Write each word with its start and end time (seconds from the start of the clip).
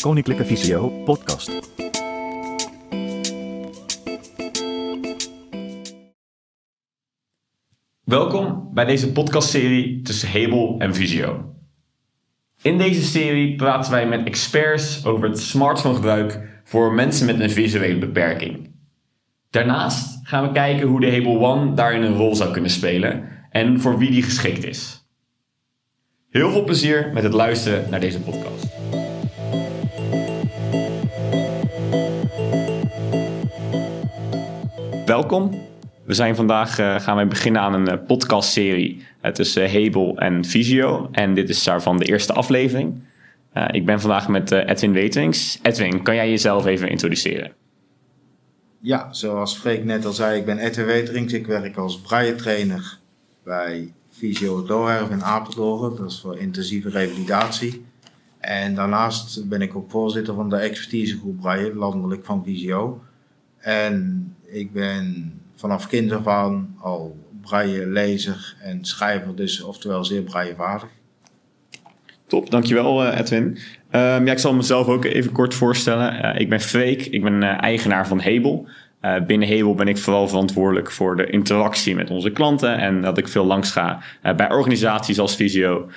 Koninklijke 0.00 0.44
Visio 0.44 0.88
podcast. 0.88 1.60
Welkom 8.04 8.70
bij 8.74 8.84
deze 8.84 9.12
podcastserie 9.12 10.02
tussen 10.02 10.28
Hebel 10.28 10.76
en 10.78 10.94
Visio. 10.94 11.54
In 12.62 12.78
deze 12.78 13.02
serie 13.02 13.56
praten 13.56 13.92
wij 13.92 14.08
met 14.08 14.26
experts 14.26 15.04
over 15.04 15.28
het 15.28 15.38
smartphonegebruik 15.38 16.60
voor 16.64 16.92
mensen 16.92 17.26
met 17.26 17.40
een 17.40 17.50
visuele 17.50 17.98
beperking. 17.98 18.74
Daarnaast 19.50 20.18
gaan 20.22 20.46
we 20.46 20.52
kijken 20.52 20.88
hoe 20.88 21.00
de 21.00 21.10
Hebel 21.10 21.46
One 21.46 21.74
daarin 21.74 22.02
een 22.02 22.16
rol 22.16 22.34
zou 22.34 22.52
kunnen 22.52 22.70
spelen 22.70 23.28
en 23.50 23.80
voor 23.80 23.98
wie 23.98 24.10
die 24.10 24.22
geschikt 24.22 24.64
is. 24.64 25.08
Heel 26.30 26.50
veel 26.50 26.64
plezier 26.64 27.10
met 27.14 27.22
het 27.22 27.32
luisteren 27.32 27.90
naar 27.90 28.00
deze 28.00 28.20
podcast. 28.20 28.79
Welkom. 35.10 35.50
We 36.04 36.14
zijn 36.14 36.36
vandaag 36.36 36.78
uh, 36.78 37.00
gaan 37.00 37.16
wij 37.16 37.26
beginnen 37.28 37.62
aan 37.62 37.74
een 37.74 37.88
uh, 37.88 38.06
podcastserie 38.06 39.06
uh, 39.22 39.30
tussen 39.32 39.70
Hebel 39.70 40.18
en 40.18 40.44
Visio. 40.44 41.08
En 41.12 41.34
dit 41.34 41.48
is 41.48 41.64
daarvan 41.64 41.98
de 41.98 42.04
eerste 42.04 42.32
aflevering. 42.32 43.02
ik 43.70 43.86
ben 43.86 44.00
vandaag 44.00 44.28
met 44.28 44.50
Edwin 44.50 44.92
Wetings. 44.92 45.58
Edwin, 45.62 46.02
kan 46.02 46.14
jij 46.14 46.30
jezelf 46.30 46.66
even 46.66 46.88
introduceren? 46.88 47.52
Ja, 48.80 49.12
zoals 49.12 49.56
Freek 49.56 49.84
net 49.84 50.04
al 50.04 50.12
zei, 50.12 50.38
ik 50.38 50.44
ben 50.44 50.58
Edwin 50.58 50.86
Weterings. 50.86 51.32
Ik 51.32 51.46
werk 51.46 51.76
als 51.76 52.00
braille 52.00 52.34
trainer 52.34 52.98
bij 53.44 53.92
Visio 54.10 54.64
Doorherf 54.64 55.10
in 55.10 55.24
Apeldoorn. 55.24 55.96
Dat 55.96 56.10
is 56.10 56.20
voor 56.20 56.38
intensieve 56.38 56.88
revalidatie. 56.88 57.84
En 58.38 58.74
daarnaast 58.74 59.48
ben 59.48 59.62
ik 59.62 59.76
ook 59.76 59.90
voorzitter 59.90 60.34
van 60.34 60.48
de 60.48 60.56
expertisegroep 60.56 61.40
braille, 61.40 61.74
landelijk 61.74 62.24
van 62.24 62.44
Visio. 62.44 63.00
En 63.60 64.26
ik 64.46 64.72
ben 64.72 65.32
vanaf 65.56 65.86
kind 65.86 66.12
af 66.12 66.26
aan 66.26 66.76
al 66.78 67.16
braille 67.40 67.86
lezer 67.86 68.56
en 68.62 68.84
schrijver, 68.84 69.36
dus 69.36 69.62
oftewel 69.62 70.04
zeer 70.04 70.22
braillevaardig. 70.22 70.88
Top, 72.26 72.50
dankjewel 72.50 73.06
uh, 73.06 73.18
Edwin. 73.18 73.42
Um, 73.42 74.26
ja, 74.26 74.32
ik 74.32 74.38
zal 74.38 74.54
mezelf 74.54 74.86
ook 74.86 75.04
even 75.04 75.32
kort 75.32 75.54
voorstellen. 75.54 76.24
Uh, 76.24 76.40
ik 76.40 76.48
ben 76.48 76.60
Freek, 76.60 77.06
ik 77.06 77.22
ben 77.22 77.42
uh, 77.42 77.62
eigenaar 77.62 78.06
van 78.06 78.20
Hebel. 78.20 78.68
binnen 79.26 79.48
Hebel 79.48 79.74
ben 79.74 79.88
ik 79.88 79.98
vooral 79.98 80.28
verantwoordelijk 80.28 80.90
voor 80.90 81.16
de 81.16 81.26
interactie 81.26 81.94
met 81.94 82.10
onze 82.10 82.30
klanten 82.30 82.78
en 82.78 83.00
dat 83.00 83.18
ik 83.18 83.28
veel 83.28 83.44
langs 83.44 83.70
ga 83.70 84.02
bij 84.36 84.50
organisaties 84.50 85.18
als 85.18 85.36
Visio 85.36 85.90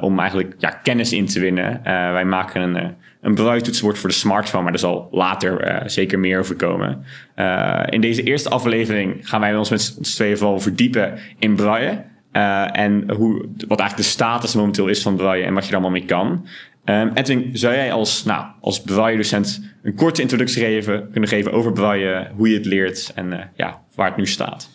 om 0.00 0.18
eigenlijk 0.18 0.54
ja, 0.58 0.70
kennis 0.70 1.12
in 1.12 1.26
te 1.26 1.40
winnen. 1.40 1.80
wij 1.82 2.24
maken 2.24 2.62
een 2.62 2.94
een 3.20 3.34
braille-toetsenbord 3.34 3.98
voor 3.98 4.08
de 4.08 4.14
smartphone, 4.14 4.62
maar 4.62 4.72
daar 4.72 4.80
zal 4.80 5.08
later 5.10 5.82
uh, 5.82 5.88
zeker 5.88 6.18
meer 6.18 6.38
over 6.38 6.56
komen. 6.56 7.04
Uh, 7.36 7.82
in 7.86 8.00
deze 8.00 8.22
eerste 8.22 8.48
aflevering 8.48 9.28
gaan 9.28 9.40
wij 9.40 9.56
ons 9.56 9.70
met 9.70 9.82
z'n 9.82 10.02
tweeën 10.02 10.38
vooral 10.38 10.60
verdiepen 10.60 11.18
in 11.38 11.56
braille. 11.56 12.04
Uh, 12.32 12.78
en 12.78 13.10
hoe, 13.10 13.48
wat 13.68 13.78
eigenlijk 13.78 13.96
de 13.96 14.02
status 14.02 14.54
momenteel 14.54 14.88
is 14.88 15.02
van 15.02 15.16
braille 15.16 15.44
en 15.44 15.54
wat 15.54 15.62
je 15.62 15.68
er 15.68 15.74
allemaal 15.74 15.98
mee 15.98 16.04
kan. 16.04 16.46
Um, 16.84 17.10
Edwin, 17.14 17.50
zou 17.52 17.74
jij 17.74 17.92
als, 17.92 18.24
nou, 18.24 18.46
als 18.60 18.82
braille-docent 18.82 19.62
een 19.82 19.94
korte 19.94 20.22
introductie 20.22 20.62
geven, 20.62 21.10
kunnen 21.10 21.28
geven 21.28 21.52
over 21.52 21.72
braille, 21.72 22.30
hoe 22.36 22.48
je 22.48 22.54
het 22.54 22.66
leert 22.66 23.12
en 23.14 23.50
ja, 23.56 23.82
waar 23.94 24.08
het 24.08 24.16
nu 24.16 24.26
staat? 24.26 24.70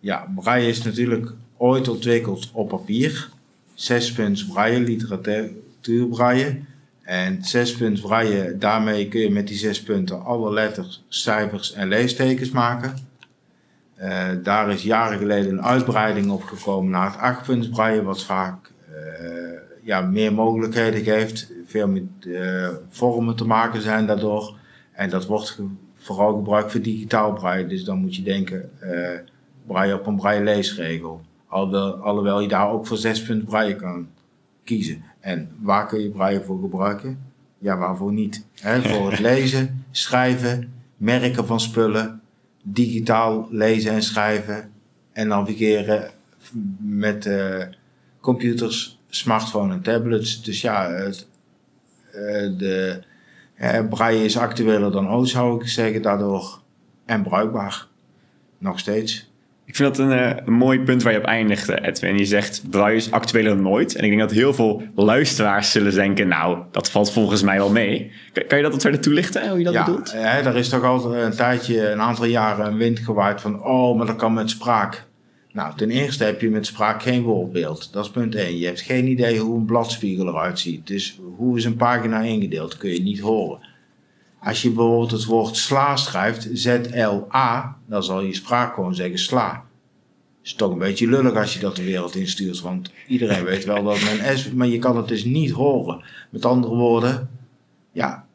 Ja, 0.00 0.26
braille 0.34 0.68
is 0.68 0.82
natuurlijk 0.82 1.32
ooit 1.56 1.88
ontwikkeld 1.88 2.50
op 2.52 2.68
papier. 2.68 3.28
Zespunts 3.74 4.46
braille, 4.46 4.80
literatuur 4.80 6.06
braille. 6.10 6.60
En 7.10 7.44
zes 7.44 7.76
punt 7.76 8.00
braille, 8.00 8.58
daarmee 8.58 9.08
kun 9.08 9.20
je 9.20 9.30
met 9.30 9.48
die 9.48 9.56
zes 9.56 9.82
punten 9.82 10.24
alle 10.24 10.52
letters, 10.52 11.04
cijfers 11.08 11.72
en 11.72 11.88
leestekens 11.88 12.50
maken. 12.50 12.94
Uh, 14.00 14.28
daar 14.42 14.70
is 14.70 14.82
jaren 14.82 15.18
geleden 15.18 15.52
een 15.52 15.62
uitbreiding 15.62 16.30
op 16.30 16.42
gekomen 16.42 16.90
naar 16.90 17.10
het 17.10 17.20
achtpunts 17.20 17.68
braille, 17.68 18.02
wat 18.02 18.24
vaak 18.24 18.72
uh, 18.90 19.58
ja, 19.82 20.00
meer 20.00 20.32
mogelijkheden 20.32 21.02
geeft, 21.02 21.52
veel 21.66 21.88
met 21.88 22.02
uh, 22.20 22.68
vormen 22.88 23.36
te 23.36 23.46
maken 23.46 23.80
zijn 23.80 24.06
daardoor. 24.06 24.58
En 24.92 25.10
dat 25.10 25.26
wordt 25.26 25.58
vooral 25.94 26.34
gebruikt 26.34 26.72
voor 26.72 26.82
digitaal 26.82 27.32
braille, 27.32 27.66
dus 27.66 27.84
dan 27.84 27.98
moet 27.98 28.16
je 28.16 28.22
denken 28.22 28.70
braille 29.66 29.94
op 29.94 30.06
een 30.06 30.16
braille 30.16 30.44
leesregel. 30.44 31.20
Alhoewel, 31.46 31.94
alhoewel 31.94 32.40
je 32.40 32.48
daar 32.48 32.70
ook 32.70 32.86
voor 32.86 32.96
zes 32.96 33.22
punt 33.22 33.44
braille 33.44 33.76
kan 33.76 34.08
kiezen. 34.64 35.09
En 35.20 35.50
waar 35.60 35.86
kun 35.86 36.00
je 36.00 36.10
braille 36.10 36.42
voor 36.44 36.60
gebruiken? 36.60 37.18
Ja, 37.58 37.76
waarvoor 37.76 38.12
niet? 38.12 38.44
Voor 38.82 39.10
het 39.10 39.20
lezen, 39.20 39.84
schrijven, 39.90 40.72
merken 40.96 41.46
van 41.46 41.60
spullen, 41.60 42.20
digitaal 42.62 43.48
lezen 43.50 43.92
en 43.92 44.02
schrijven 44.02 44.70
en 45.12 45.28
navigeren 45.28 46.10
met 46.78 47.26
uh, 47.26 47.64
computers, 48.20 49.00
smartphone 49.08 49.72
en 49.74 49.82
tablets. 49.82 50.42
Dus 50.42 50.60
ja, 50.60 50.90
het, 50.90 51.26
uh, 52.14 52.58
de 52.58 53.02
braille 53.90 54.24
is 54.24 54.36
actueler 54.36 54.92
dan 54.92 55.10
ooit, 55.10 55.28
zou 55.28 55.60
ik 55.60 55.68
zeggen, 55.68 56.02
daardoor 56.02 56.60
en 57.04 57.22
bruikbaar. 57.22 57.86
Nog 58.58 58.78
steeds. 58.78 59.29
Ik 59.70 59.76
vind 59.76 59.96
dat 59.96 60.06
een, 60.06 60.18
uh, 60.18 60.30
een, 60.44 60.52
mooi 60.52 60.80
punt 60.80 61.02
waar 61.02 61.12
je 61.12 61.18
op 61.18 61.24
eindigt, 61.24 61.68
eh, 61.68 61.88
Edwin. 61.88 62.18
Je 62.18 62.24
zegt, 62.24 62.62
braille 62.70 62.96
is 62.96 63.10
actueler 63.10 63.54
dan 63.54 63.62
nooit. 63.62 63.94
En 63.94 64.04
ik 64.04 64.08
denk 64.08 64.20
dat 64.20 64.30
heel 64.30 64.54
veel 64.54 64.82
luisteraars 64.94 65.70
zullen 65.70 65.94
denken... 65.94 66.28
nou, 66.28 66.58
dat 66.70 66.90
valt 66.90 67.12
volgens 67.12 67.42
mij 67.42 67.56
wel 67.56 67.70
mee. 67.70 68.12
Kan, 68.32 68.46
kan 68.46 68.56
je 68.58 68.64
dat 68.64 68.72
wat 68.72 68.82
verder 68.82 69.00
toelichten, 69.00 69.48
hoe 69.48 69.58
je 69.58 69.64
dat 69.64 69.72
ja, 69.72 69.84
bedoelt? 69.84 70.10
Ja, 70.10 70.38
er 70.38 70.56
is 70.56 70.68
toch 70.68 70.84
altijd 70.84 71.24
een 71.24 71.36
tijdje, 71.36 71.90
een 71.90 72.00
aantal 72.00 72.24
jaren 72.24 72.66
een 72.66 72.76
wind 72.76 72.98
gewaaid 72.98 73.40
van... 73.40 73.64
oh, 73.64 73.96
maar 73.96 74.06
dat 74.06 74.16
kan 74.16 74.34
met 74.34 74.50
spraak. 74.50 75.06
Nou, 75.52 75.76
ten 75.76 75.90
eerste 75.90 76.24
heb 76.24 76.40
je 76.40 76.50
met 76.50 76.66
spraak 76.66 77.02
geen 77.02 77.22
woordbeeld. 77.22 77.92
Dat 77.92 78.04
is 78.04 78.10
punt 78.10 78.34
1. 78.34 78.58
Je 78.58 78.66
hebt 78.66 78.80
geen 78.80 79.06
idee 79.06 79.38
hoe 79.38 79.56
een 79.56 79.64
bladspiegel 79.64 80.28
eruit 80.28 80.58
ziet. 80.58 80.86
Dus 80.86 81.20
hoe 81.36 81.56
is 81.56 81.64
een 81.64 81.76
pagina 81.76 82.20
ingedeeld? 82.20 82.76
Kun 82.76 82.90
je 82.90 83.02
niet 83.02 83.20
horen. 83.20 83.58
Als 84.42 84.62
je 84.62 84.70
bijvoorbeeld 84.70 85.10
het 85.10 85.24
woord 85.24 85.56
sla 85.56 85.96
schrijft, 85.96 86.48
Z-L-A, 86.52 87.76
dan 87.86 88.02
zal 88.02 88.22
je 88.22 88.34
spraak 88.34 88.74
gewoon 88.74 88.94
zeggen 88.94 89.18
sla. 89.18 89.64
Is 90.42 90.54
toch 90.54 90.72
een 90.72 90.78
beetje 90.78 91.08
lullig 91.08 91.34
als 91.34 91.54
je 91.54 91.60
dat 91.60 91.76
de 91.76 91.84
wereld 91.84 92.14
instuurt, 92.14 92.60
want 92.60 92.92
iedereen 93.06 93.44
weet 93.44 93.64
wel 93.64 93.84
dat 93.84 94.00
men 94.00 94.38
S, 94.38 94.50
maar 94.50 94.66
je 94.66 94.78
kan 94.78 94.96
het 94.96 95.08
dus 95.08 95.24
niet 95.24 95.50
horen. 95.50 96.04
Met 96.30 96.44
andere 96.44 96.74
woorden, 96.74 97.30
ja, 97.92 98.26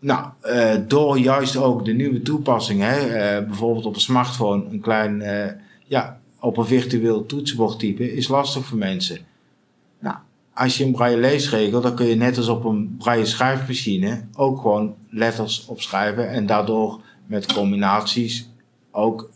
nou, 0.00 0.26
uh, 0.44 0.74
door 0.86 1.18
juist 1.18 1.56
ook 1.56 1.84
de 1.84 1.92
nieuwe 1.92 2.22
toepassingen, 2.22 2.88
hè, 2.88 3.06
uh, 3.40 3.46
bijvoorbeeld 3.46 3.86
op 3.86 3.94
een 3.94 4.00
smartphone, 4.00 4.64
een 4.70 4.80
klein, 4.80 5.20
uh, 5.20 5.46
ja, 5.84 6.20
op 6.40 6.56
een 6.56 6.66
virtueel 6.66 7.26
toetsenbord 7.26 7.78
typen, 7.78 8.12
is 8.12 8.28
lastig 8.28 8.64
voor 8.64 8.78
mensen. 8.78 9.18
Nou, 10.00 10.16
als 10.60 10.78
je 10.78 10.84
een 10.84 10.92
braille 10.92 11.16
leesregel, 11.16 11.80
dan 11.80 11.94
kun 11.94 12.06
je 12.06 12.14
net 12.14 12.36
als 12.36 12.48
op 12.48 12.64
een 12.64 12.96
braille 12.98 13.26
schrijfmachine 13.26 14.20
ook 14.36 14.60
gewoon 14.60 14.94
letters 15.10 15.66
opschrijven 15.66 16.30
en 16.30 16.46
daardoor 16.46 17.00
met 17.26 17.52
combinaties 17.52 18.48
ook 18.90 19.30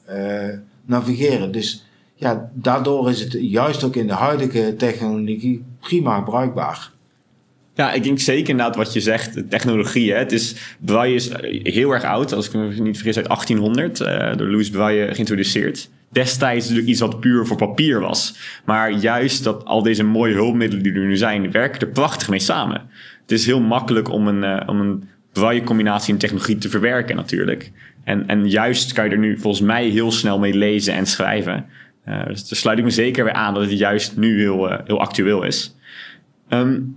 navigeren. 0.84 1.52
Dus 1.52 1.84
ja, 2.14 2.50
daardoor 2.52 3.10
is 3.10 3.20
het 3.20 3.36
juist 3.40 3.84
ook 3.84 3.96
in 3.96 4.06
de 4.06 4.12
huidige 4.12 4.74
technologie 4.76 5.64
prima 5.80 6.20
bruikbaar. 6.20 6.92
Ja, 7.74 7.92
ik 7.92 8.02
denk 8.02 8.18
zeker 8.18 8.48
inderdaad 8.48 8.76
wat 8.76 8.92
je 8.92 9.00
zegt, 9.00 9.50
technologie. 9.50 10.12
Hè. 10.12 10.18
Het 10.18 10.32
is, 10.32 10.76
braille 10.80 11.14
is 11.14 11.30
heel 11.62 11.90
erg 11.90 12.04
oud, 12.04 12.32
als 12.32 12.46
ik 12.46 12.52
me 12.52 12.66
niet 12.66 12.96
vergis, 12.96 13.16
uit 13.16 13.26
1800, 13.26 14.00
uh, 14.00 14.36
door 14.36 14.48
Louis 14.48 14.70
Braille 14.70 15.14
geïntroduceerd. 15.14 15.90
Destijds 16.14 16.64
natuurlijk 16.64 16.90
iets 16.90 17.00
wat 17.00 17.20
puur 17.20 17.46
voor 17.46 17.56
papier 17.56 18.00
was. 18.00 18.36
Maar 18.64 18.90
juist 18.90 19.44
dat 19.44 19.64
al 19.64 19.82
deze 19.82 20.04
mooie 20.04 20.34
hulpmiddelen 20.34 20.82
die 20.84 20.92
er 20.92 21.06
nu 21.06 21.16
zijn, 21.16 21.50
werken 21.50 21.80
er 21.80 21.92
prachtig 21.92 22.28
mee 22.28 22.38
samen. 22.38 22.82
Het 23.20 23.30
is 23.30 23.46
heel 23.46 23.60
makkelijk 23.60 24.08
om 24.08 24.28
een, 24.28 24.42
uh, 24.42 24.68
om 24.68 24.80
een 24.80 25.08
braille-combinatie 25.32 26.12
in 26.12 26.18
technologie 26.18 26.58
te 26.58 26.68
verwerken 26.68 27.16
natuurlijk. 27.16 27.72
En, 28.04 28.26
en 28.26 28.48
juist 28.48 28.92
kan 28.92 29.04
je 29.04 29.10
er 29.10 29.18
nu 29.18 29.38
volgens 29.38 29.66
mij 29.66 29.88
heel 29.88 30.12
snel 30.12 30.38
mee 30.38 30.54
lezen 30.54 30.94
en 30.94 31.06
schrijven. 31.06 31.66
Uh, 32.08 32.26
dus 32.26 32.48
daar 32.48 32.58
sluit 32.58 32.78
ik 32.78 32.84
me 32.84 32.90
zeker 32.90 33.24
weer 33.24 33.32
aan 33.32 33.54
dat 33.54 33.62
het 33.62 33.78
juist 33.78 34.16
nu 34.16 34.40
heel, 34.40 34.72
uh, 34.72 34.78
heel 34.84 35.00
actueel 35.00 35.42
is. 35.42 35.76
Um, 36.48 36.96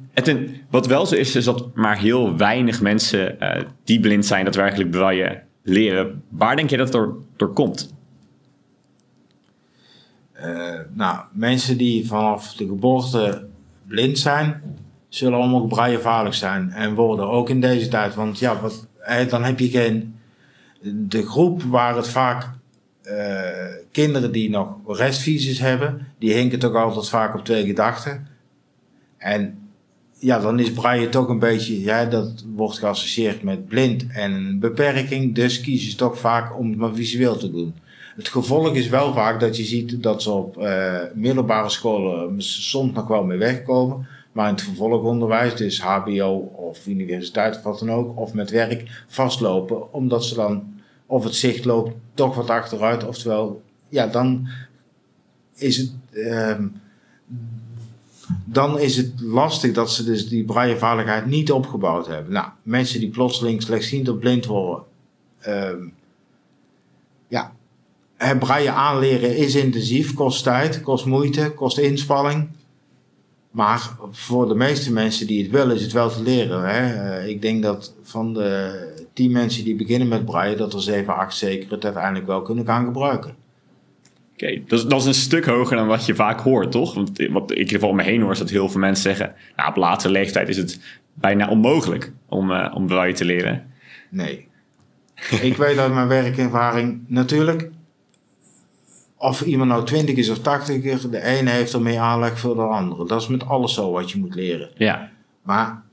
wat 0.69 0.87
wel 0.87 1.05
zo 1.05 1.15
is, 1.15 1.35
is 1.35 1.45
dat 1.45 1.75
maar 1.75 1.97
heel 1.99 2.37
weinig 2.37 2.81
mensen 2.81 3.37
die 3.83 3.99
blind 3.99 4.25
zijn, 4.25 4.45
dat 4.45 4.55
werkelijk 4.55 4.91
braille 4.91 5.41
leren. 5.63 6.23
Waar 6.29 6.55
denk 6.55 6.69
je 6.69 6.77
dat 6.77 6.91
door, 6.91 7.17
door 7.37 7.53
komt? 7.53 7.96
Nou, 10.93 11.19
mensen 11.31 11.77
die 11.77 12.07
vanaf 12.07 12.53
de 12.53 12.65
geboorte 12.65 13.47
blind 13.87 14.19
zijn, 14.19 14.61
zullen 15.09 15.39
allemaal 15.39 15.65
braillevaardig 15.65 16.33
zijn. 16.33 16.71
En 16.71 16.93
worden 16.93 17.29
ook 17.29 17.49
in 17.49 17.61
deze 17.61 17.87
tijd. 17.87 18.15
Want 18.15 18.39
ja, 18.39 18.61
wat, 18.61 18.87
dan 19.29 19.43
heb 19.43 19.59
je 19.59 19.69
geen... 19.69 20.15
De 21.07 21.27
groep 21.27 21.63
waar 21.63 21.95
het 21.95 22.07
vaak 22.07 22.49
uh, 23.03 23.13
kinderen 23.91 24.31
die 24.31 24.49
nog 24.49 24.75
restvisies 24.85 25.59
hebben, 25.59 26.07
die 26.19 26.33
hinken 26.33 26.59
toch 26.59 26.75
altijd 26.75 27.09
vaak 27.09 27.35
op 27.35 27.45
twee 27.45 27.65
gedachten. 27.65 28.27
En 29.17 29.69
ja, 30.19 30.39
dan 30.39 30.59
is 30.59 30.71
braille 30.71 31.09
toch 31.09 31.29
een 31.29 31.39
beetje, 31.39 31.81
ja, 31.81 32.05
dat 32.05 32.45
wordt 32.55 32.77
geassocieerd 32.77 33.43
met 33.43 33.67
blind 33.67 34.05
en 34.07 34.31
een 34.31 34.59
beperking. 34.59 35.35
Dus 35.35 35.61
kiezen 35.61 35.91
ze 35.91 35.97
toch 35.97 36.19
vaak 36.19 36.57
om 36.57 36.69
het 36.69 36.77
maar 36.77 36.93
visueel 36.93 37.37
te 37.37 37.51
doen. 37.51 37.75
Het 38.17 38.27
gevolg 38.27 38.73
is 38.73 38.89
wel 38.89 39.13
vaak 39.13 39.39
dat 39.39 39.57
je 39.57 39.63
ziet 39.63 40.03
dat 40.03 40.21
ze 40.21 40.31
op 40.31 40.57
uh, 40.57 41.01
middelbare 41.13 41.69
scholen 41.69 42.41
soms 42.41 42.93
nog 42.93 43.07
wel 43.07 43.23
mee 43.23 43.37
wegkomen. 43.37 44.07
Maar 44.31 44.47
in 44.47 44.53
het 44.53 44.63
vervolgonderwijs, 44.63 45.55
dus 45.55 45.81
HBO 45.81 46.51
of 46.55 46.87
universiteit 46.87 47.55
of 47.55 47.63
wat 47.63 47.79
dan 47.79 47.91
ook, 47.91 48.17
of 48.19 48.33
met 48.33 48.49
werk, 48.49 49.03
vastlopen. 49.07 49.93
Omdat 49.93 50.25
ze 50.25 50.35
dan, 50.35 50.81
of 51.05 51.23
het 51.23 51.35
zicht 51.35 51.65
loopt 51.65 51.93
toch 52.13 52.35
wat 52.35 52.49
achteruit. 52.49 53.07
Oftewel, 53.07 53.61
ja, 53.89 54.07
dan 54.07 54.47
is 55.55 55.77
het. 55.77 55.91
Uh, 56.11 56.55
dan 58.45 58.79
is 58.79 58.97
het 58.97 59.21
lastig 59.21 59.73
dat 59.73 59.91
ze 59.91 60.03
dus 60.03 60.29
die 60.29 60.45
braillevaardigheid 60.45 61.25
niet 61.25 61.51
opgebouwd 61.51 62.07
hebben. 62.07 62.33
Nou, 62.33 62.47
mensen 62.63 62.99
die 62.99 63.09
plotseling 63.09 63.61
slechtziend 63.61 64.09
of 64.09 64.19
blind 64.19 64.45
worden, 64.45 64.83
um, 65.47 65.93
ja, 67.27 67.53
braille 68.39 68.71
aanleren 68.71 69.37
is 69.37 69.55
intensief, 69.55 70.13
kost 70.13 70.43
tijd, 70.43 70.81
kost 70.81 71.05
moeite, 71.05 71.51
kost 71.55 71.77
inspanning. 71.77 72.47
Maar 73.51 73.89
voor 74.11 74.47
de 74.47 74.55
meeste 74.55 74.93
mensen 74.93 75.27
die 75.27 75.41
het 75.41 75.51
willen, 75.51 75.75
is 75.75 75.81
het 75.81 75.91
wel 75.91 76.09
te 76.09 76.23
leren. 76.23 76.69
Hè? 76.69 77.09
Eh, 77.17 77.27
ik 77.27 77.41
denk 77.41 77.63
dat 77.63 77.95
van 78.01 78.33
de 78.33 78.79
tien 79.13 79.31
mensen 79.31 79.63
die 79.63 79.75
beginnen 79.75 80.07
met 80.07 80.25
braille, 80.25 80.55
dat 80.55 80.73
er 80.73 80.81
7, 80.81 81.15
8 81.15 81.37
zeker 81.37 81.71
het 81.71 81.85
uiteindelijk 81.85 82.27
wel 82.27 82.41
kunnen 82.41 82.65
gaan 82.65 82.85
gebruiken. 82.85 83.35
Oké, 84.33 84.61
dat, 84.67 84.79
is, 84.79 84.85
dat 84.85 84.99
is 84.99 85.05
een 85.05 85.13
stuk 85.13 85.45
hoger 85.45 85.77
dan 85.77 85.87
wat 85.87 86.05
je 86.05 86.15
vaak 86.15 86.39
hoort, 86.39 86.71
toch? 86.71 86.93
Want 86.93 87.27
wat 87.29 87.57
ik 87.57 87.71
er 87.71 87.85
om 87.85 87.95
me 87.95 88.03
heen 88.03 88.21
hoor, 88.21 88.31
is 88.31 88.39
dat 88.39 88.49
heel 88.49 88.69
veel 88.69 88.79
mensen 88.79 89.03
zeggen... 89.03 89.33
Nou, 89.55 89.69
op 89.69 89.75
latere 89.75 90.11
leeftijd 90.11 90.49
is 90.49 90.57
het 90.57 90.79
bijna 91.13 91.49
onmogelijk 91.49 92.11
om, 92.29 92.51
uh, 92.51 92.71
om 92.75 92.87
braille 92.87 93.13
te 93.13 93.25
leren. 93.25 93.71
Nee. 94.09 94.47
ik 95.41 95.57
weet 95.57 95.77
uit 95.77 95.93
mijn 95.93 96.07
werkervaring, 96.07 97.03
natuurlijk... 97.07 97.69
Of 99.17 99.41
iemand 99.41 99.69
nou 99.69 99.85
20 99.85 100.15
is 100.15 100.29
of 100.29 100.39
80 100.39 100.83
is, 100.83 101.01
de 101.01 101.23
ene 101.23 101.49
heeft 101.49 101.73
er 101.73 101.81
meer 101.81 101.99
aanleg 101.99 102.39
voor 102.39 102.55
de 102.55 102.61
andere. 102.61 103.07
Dat 103.07 103.21
is 103.21 103.27
met 103.27 103.45
alles 103.45 103.73
zo 103.73 103.91
wat 103.91 104.11
je 104.11 104.19
moet 104.19 104.35
leren. 104.35 104.69
Ja. 104.77 105.09
Maar, 105.41 105.83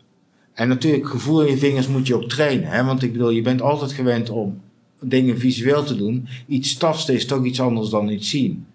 en 0.55 0.69
natuurlijk, 0.69 1.07
gevoel 1.07 1.43
in 1.43 1.51
je 1.51 1.57
vingers 1.57 1.87
moet 1.87 2.07
je 2.07 2.15
ook 2.15 2.29
trainen. 2.29 2.69
Hè? 2.69 2.85
Want 2.85 3.03
ik 3.03 3.13
bedoel, 3.13 3.31
je 3.31 3.43
bent 3.43 3.63
altijd 3.63 3.93
gewend 3.93 4.31
om 4.31 4.61
dingen 5.01 5.39
visueel 5.39 5.85
te 5.85 5.97
doen. 5.97 6.29
Iets 6.47 6.77
tasten 6.77 7.15
is 7.15 7.27
toch 7.27 7.45
iets 7.45 7.61
anders 7.61 7.89
dan 7.89 8.09
iets 8.09 8.31
zien. 8.31 8.67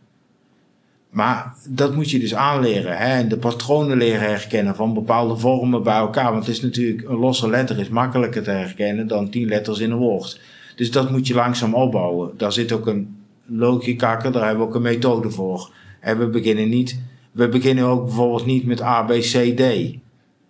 Maar 1.10 1.56
dat 1.70 1.96
moet 1.96 2.12
je 2.12 2.20
dus 2.20 2.36
aanleren. 2.36 2.98
Hè? 2.98 3.18
En 3.18 3.30
de 3.30 3.38
patronen 3.38 3.98
leren 3.98 4.30
herkennen 4.30 4.76
van 4.76 4.94
bepaalde 4.94 5.38
vormen 5.38 5.84
bij 5.84 5.98
elkaar. 5.98 6.32
Want 6.32 6.46
het 6.46 6.56
is 6.56 6.62
natuurlijk, 6.62 7.10
een 7.10 7.18
losse 7.18 7.50
letter 7.50 7.80
is 7.80 7.90
makkelijker 7.90 8.44
te 8.44 8.52
herkennen 8.52 9.08
dan 9.08 9.30
tien 9.30 9.48
letters 9.48 9.80
in 9.80 9.92
een 9.92 9.98
woord. 9.98 10.40
Dus 10.76 10.92
dat 10.92 11.12
moet 11.12 11.28
je 11.28 11.34
langzaam 11.34 11.74
opbouwen. 11.74 12.32
Daar 12.38 12.52
zit 12.52 12.72
ook 12.72 12.88
een 12.88 13.18
logica, 13.50 14.16
daar 14.16 14.46
hebben 14.46 14.58
we 14.58 14.70
ook 14.70 14.76
een 14.76 14.82
methode 14.82 15.30
voor. 15.30 15.72
En 16.00 16.20
we 16.20 16.28
beginnen 16.28 16.70
niet, 16.70 17.00
we 17.32 17.50
beginnen 17.50 17.86
ook 17.86 18.04
bijvoorbeeld 18.04 18.46
niet 18.46 18.66
met 18.66 18.82
A, 18.82 19.04
B, 19.04 19.10
C, 19.10 19.58
D. 19.58 19.98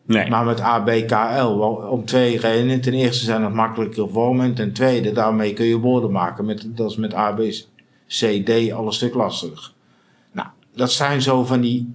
Nee. 0.10 0.30
Maar 0.30 0.46
met 0.46 0.60
ABKL. 0.60 1.46
Om 1.90 2.06
twee 2.06 2.40
redenen. 2.40 2.82
Ten 2.82 2.94
eerste 2.94 3.26
zijn 3.26 3.44
het 3.44 3.54
makkelijker 3.54 4.10
vormen. 4.10 4.46
En 4.46 4.54
ten 4.54 4.74
tweede, 4.74 5.12
daarmee 5.12 5.54
kun 5.54 5.66
je 5.66 5.78
woorden 5.78 6.12
maken. 6.12 6.46
Met, 6.46 6.68
dat 6.68 6.90
is 6.90 6.98
met 6.98 7.14
ABCD 7.14 8.72
al 8.72 8.86
een 8.86 8.94
stuk 8.94 9.14
lastiger. 9.14 9.72
Nou, 10.32 10.48
dat 10.76 10.92
zijn 10.92 11.22
zo 11.22 11.44
van 11.44 11.62
die 11.62 11.94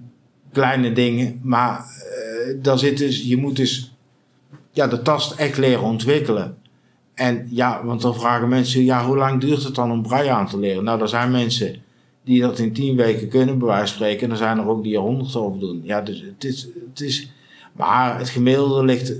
kleine 0.51 0.91
dingen. 0.91 1.39
Maar 1.43 1.79
uh, 1.79 2.57
daar 2.61 2.79
zit 2.79 2.97
dus, 2.97 3.23
je 3.23 3.37
moet 3.37 3.55
dus 3.55 3.95
ja, 4.71 4.87
de 4.87 5.01
tast 5.01 5.31
echt 5.31 5.57
leren 5.57 5.83
ontwikkelen. 5.83 6.57
En 7.15 7.47
ja, 7.49 7.85
want 7.85 8.01
dan 8.01 8.15
vragen 8.15 8.49
mensen, 8.49 8.83
ja, 8.83 9.05
hoe 9.05 9.17
lang 9.17 9.41
duurt 9.41 9.63
het 9.63 9.75
dan 9.75 9.91
om 9.91 10.01
braille 10.01 10.31
aan 10.31 10.47
te 10.47 10.59
leren? 10.59 10.83
Nou, 10.83 11.01
er 11.01 11.07
zijn 11.07 11.31
mensen 11.31 11.75
die 12.23 12.41
dat 12.41 12.59
in 12.59 12.73
tien 12.73 12.95
weken 12.95 13.27
kunnen, 13.27 13.57
bij 13.57 13.87
spreken. 13.87 14.25
En 14.25 14.31
er 14.31 14.37
zijn 14.37 14.57
er 14.57 14.67
ook 14.67 14.83
die 14.83 14.95
er 14.95 15.01
honderd 15.01 15.35
over 15.35 15.59
doen. 15.59 15.81
Ja, 15.83 16.01
dus 16.01 16.21
het 16.21 16.43
is, 16.43 16.67
het 16.89 16.99
is 16.99 17.29
maar 17.75 18.17
het 18.17 18.29
gemiddelde 18.29 18.85
ligt 18.85 19.13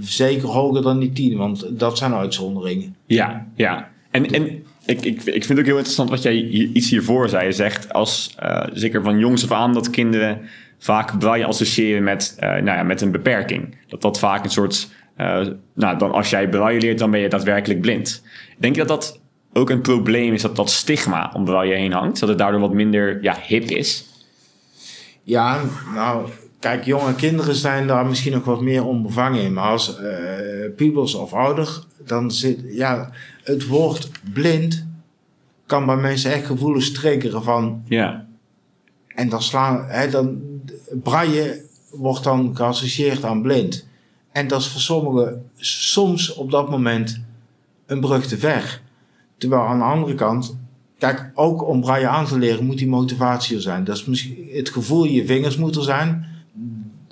zeker 0.00 0.48
hoger 0.48 0.82
dan 0.82 0.98
die 0.98 1.12
10, 1.12 1.36
want 1.36 1.78
dat 1.78 1.98
zijn 1.98 2.14
uitzonderingen. 2.14 2.96
Ja, 3.06 3.46
ja. 3.54 3.90
En, 4.10 4.26
en 4.26 4.64
ik, 4.84 5.00
ik, 5.00 5.22
ik 5.22 5.44
vind 5.44 5.48
het 5.48 5.58
ook 5.58 5.64
heel 5.64 5.76
interessant 5.76 6.10
wat 6.10 6.22
jij 6.22 6.34
iets 6.72 6.90
hiervoor 6.90 7.28
zei. 7.28 7.46
Je 7.46 7.52
zegt 7.52 7.92
als, 7.92 8.36
uh, 8.42 8.66
zeker 8.72 9.02
van 9.02 9.18
jongs 9.18 9.44
af 9.44 9.52
aan, 9.52 9.72
dat 9.74 9.90
kinderen 9.90 10.40
vaak 10.78 11.18
braille 11.18 11.46
associëren 11.46 12.02
met, 12.02 12.36
uh, 12.40 12.48
nou 12.48 12.64
ja, 12.64 12.82
met 12.82 13.00
een 13.00 13.10
beperking. 13.10 13.76
Dat 13.88 14.02
dat 14.02 14.18
vaak 14.18 14.44
een 14.44 14.50
soort, 14.50 14.90
uh, 15.22 15.46
nou 15.74 15.98
dan 15.98 16.12
als 16.12 16.30
jij 16.30 16.48
braille 16.48 16.80
leert, 16.80 16.98
dan 16.98 17.10
ben 17.10 17.20
je 17.20 17.28
daadwerkelijk 17.28 17.80
blind. 17.80 18.22
Denk 18.58 18.74
je 18.74 18.84
dat 18.84 18.88
dat 18.88 19.20
ook 19.52 19.70
een 19.70 19.80
probleem 19.80 20.32
is, 20.32 20.42
dat 20.42 20.56
dat 20.56 20.70
stigma 20.70 21.30
om 21.34 21.44
braille 21.44 21.74
heen 21.74 21.92
hangt? 21.92 22.20
Dat 22.20 22.28
het 22.28 22.38
daardoor 22.38 22.60
wat 22.60 22.72
minder 22.72 23.22
ja, 23.22 23.36
hip 23.46 23.64
is? 23.64 24.06
Ja, 25.22 25.60
nou, 25.94 26.28
Kijk, 26.62 26.84
jonge 26.84 27.14
kinderen 27.14 27.54
zijn 27.54 27.86
daar 27.86 28.06
misschien 28.06 28.32
nog 28.32 28.44
wat 28.44 28.60
meer 28.60 28.84
onbevangen 28.84 29.42
in. 29.42 29.52
Maar 29.52 29.70
als 29.70 29.98
uh, 30.00 30.06
pubers 30.76 31.14
of 31.14 31.32
ouder, 31.32 31.84
dan 32.06 32.30
zit, 32.30 32.60
ja, 32.64 33.10
het 33.42 33.66
woord 33.66 34.10
blind 34.32 34.86
kan 35.66 35.86
bij 35.86 35.96
mensen 35.96 36.32
echt 36.32 36.46
gevoelens 36.46 36.92
triggeren 36.92 37.42
van. 37.42 37.82
Ja. 37.84 38.26
En 39.08 39.28
dan 39.28 39.42
slaan, 39.42 39.84
hè, 39.86 40.10
dan, 40.10 40.40
braille 41.02 41.64
wordt 41.90 42.24
dan 42.24 42.56
geassocieerd 42.56 43.24
aan 43.24 43.42
blind. 43.42 43.86
En 44.32 44.48
dat 44.48 44.60
is 44.60 44.68
voor 44.68 44.80
sommigen 44.80 45.50
soms 45.56 46.34
op 46.34 46.50
dat 46.50 46.70
moment 46.70 47.20
een 47.86 48.00
brug 48.00 48.26
te 48.26 48.38
ver. 48.38 48.82
Terwijl 49.38 49.62
aan 49.62 49.78
de 49.78 49.84
andere 49.84 50.14
kant, 50.14 50.56
kijk, 50.98 51.30
ook 51.34 51.68
om 51.68 51.80
braille 51.80 52.08
aan 52.08 52.26
te 52.26 52.38
leren 52.38 52.64
moet 52.64 52.78
die 52.78 52.88
motivatie 52.88 53.56
er 53.56 53.62
zijn. 53.62 53.84
Dat 53.84 53.96
is 53.96 54.04
misschien, 54.04 54.48
het 54.52 54.68
gevoel 54.68 55.04
in 55.04 55.12
je 55.12 55.26
vingers 55.26 55.56
moet 55.56 55.76
er 55.76 55.82
zijn 55.82 56.30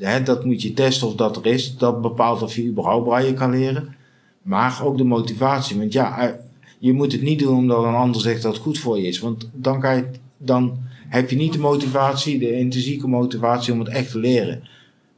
hè, 0.01 0.23
dat 0.23 0.45
moet 0.45 0.63
je 0.63 0.73
testen 0.73 1.07
of 1.07 1.15
dat 1.15 1.37
er 1.37 1.47
is. 1.47 1.77
Dat 1.77 2.01
bepaalt 2.01 2.43
of 2.43 2.55
je 2.55 2.67
überhaupt 2.67 3.05
braille 3.05 3.35
kan 3.35 3.51
leren. 3.51 3.95
Maar 4.43 4.81
ook 4.85 4.97
de 4.97 5.05
motivatie. 5.05 5.79
Want 5.79 5.93
ja, 5.93 6.19
eh, 6.19 6.35
je 6.79 6.93
moet 6.93 7.13
het 7.13 7.23
niet 7.23 7.39
doen 7.39 7.57
omdat 7.57 7.85
een 7.85 7.95
ander 7.95 8.21
zegt 8.21 8.43
dat 8.43 8.53
het 8.53 8.63
goed 8.63 8.79
voor 8.79 8.99
je 8.99 9.07
is. 9.07 9.19
Want 9.19 9.51
dan, 9.53 9.81
je, 9.81 10.05
dan 10.37 10.79
heb 11.09 11.31
je 11.31 11.37
niet 11.37 11.53
de 11.53 11.59
motivatie, 11.59 12.39
de 12.39 12.53
intrinsieke 12.53 13.09
motivatie 13.09 13.73
om 13.73 13.79
het 13.79 13.89
echt 13.89 14.11
te 14.11 14.19
leren. 14.19 14.63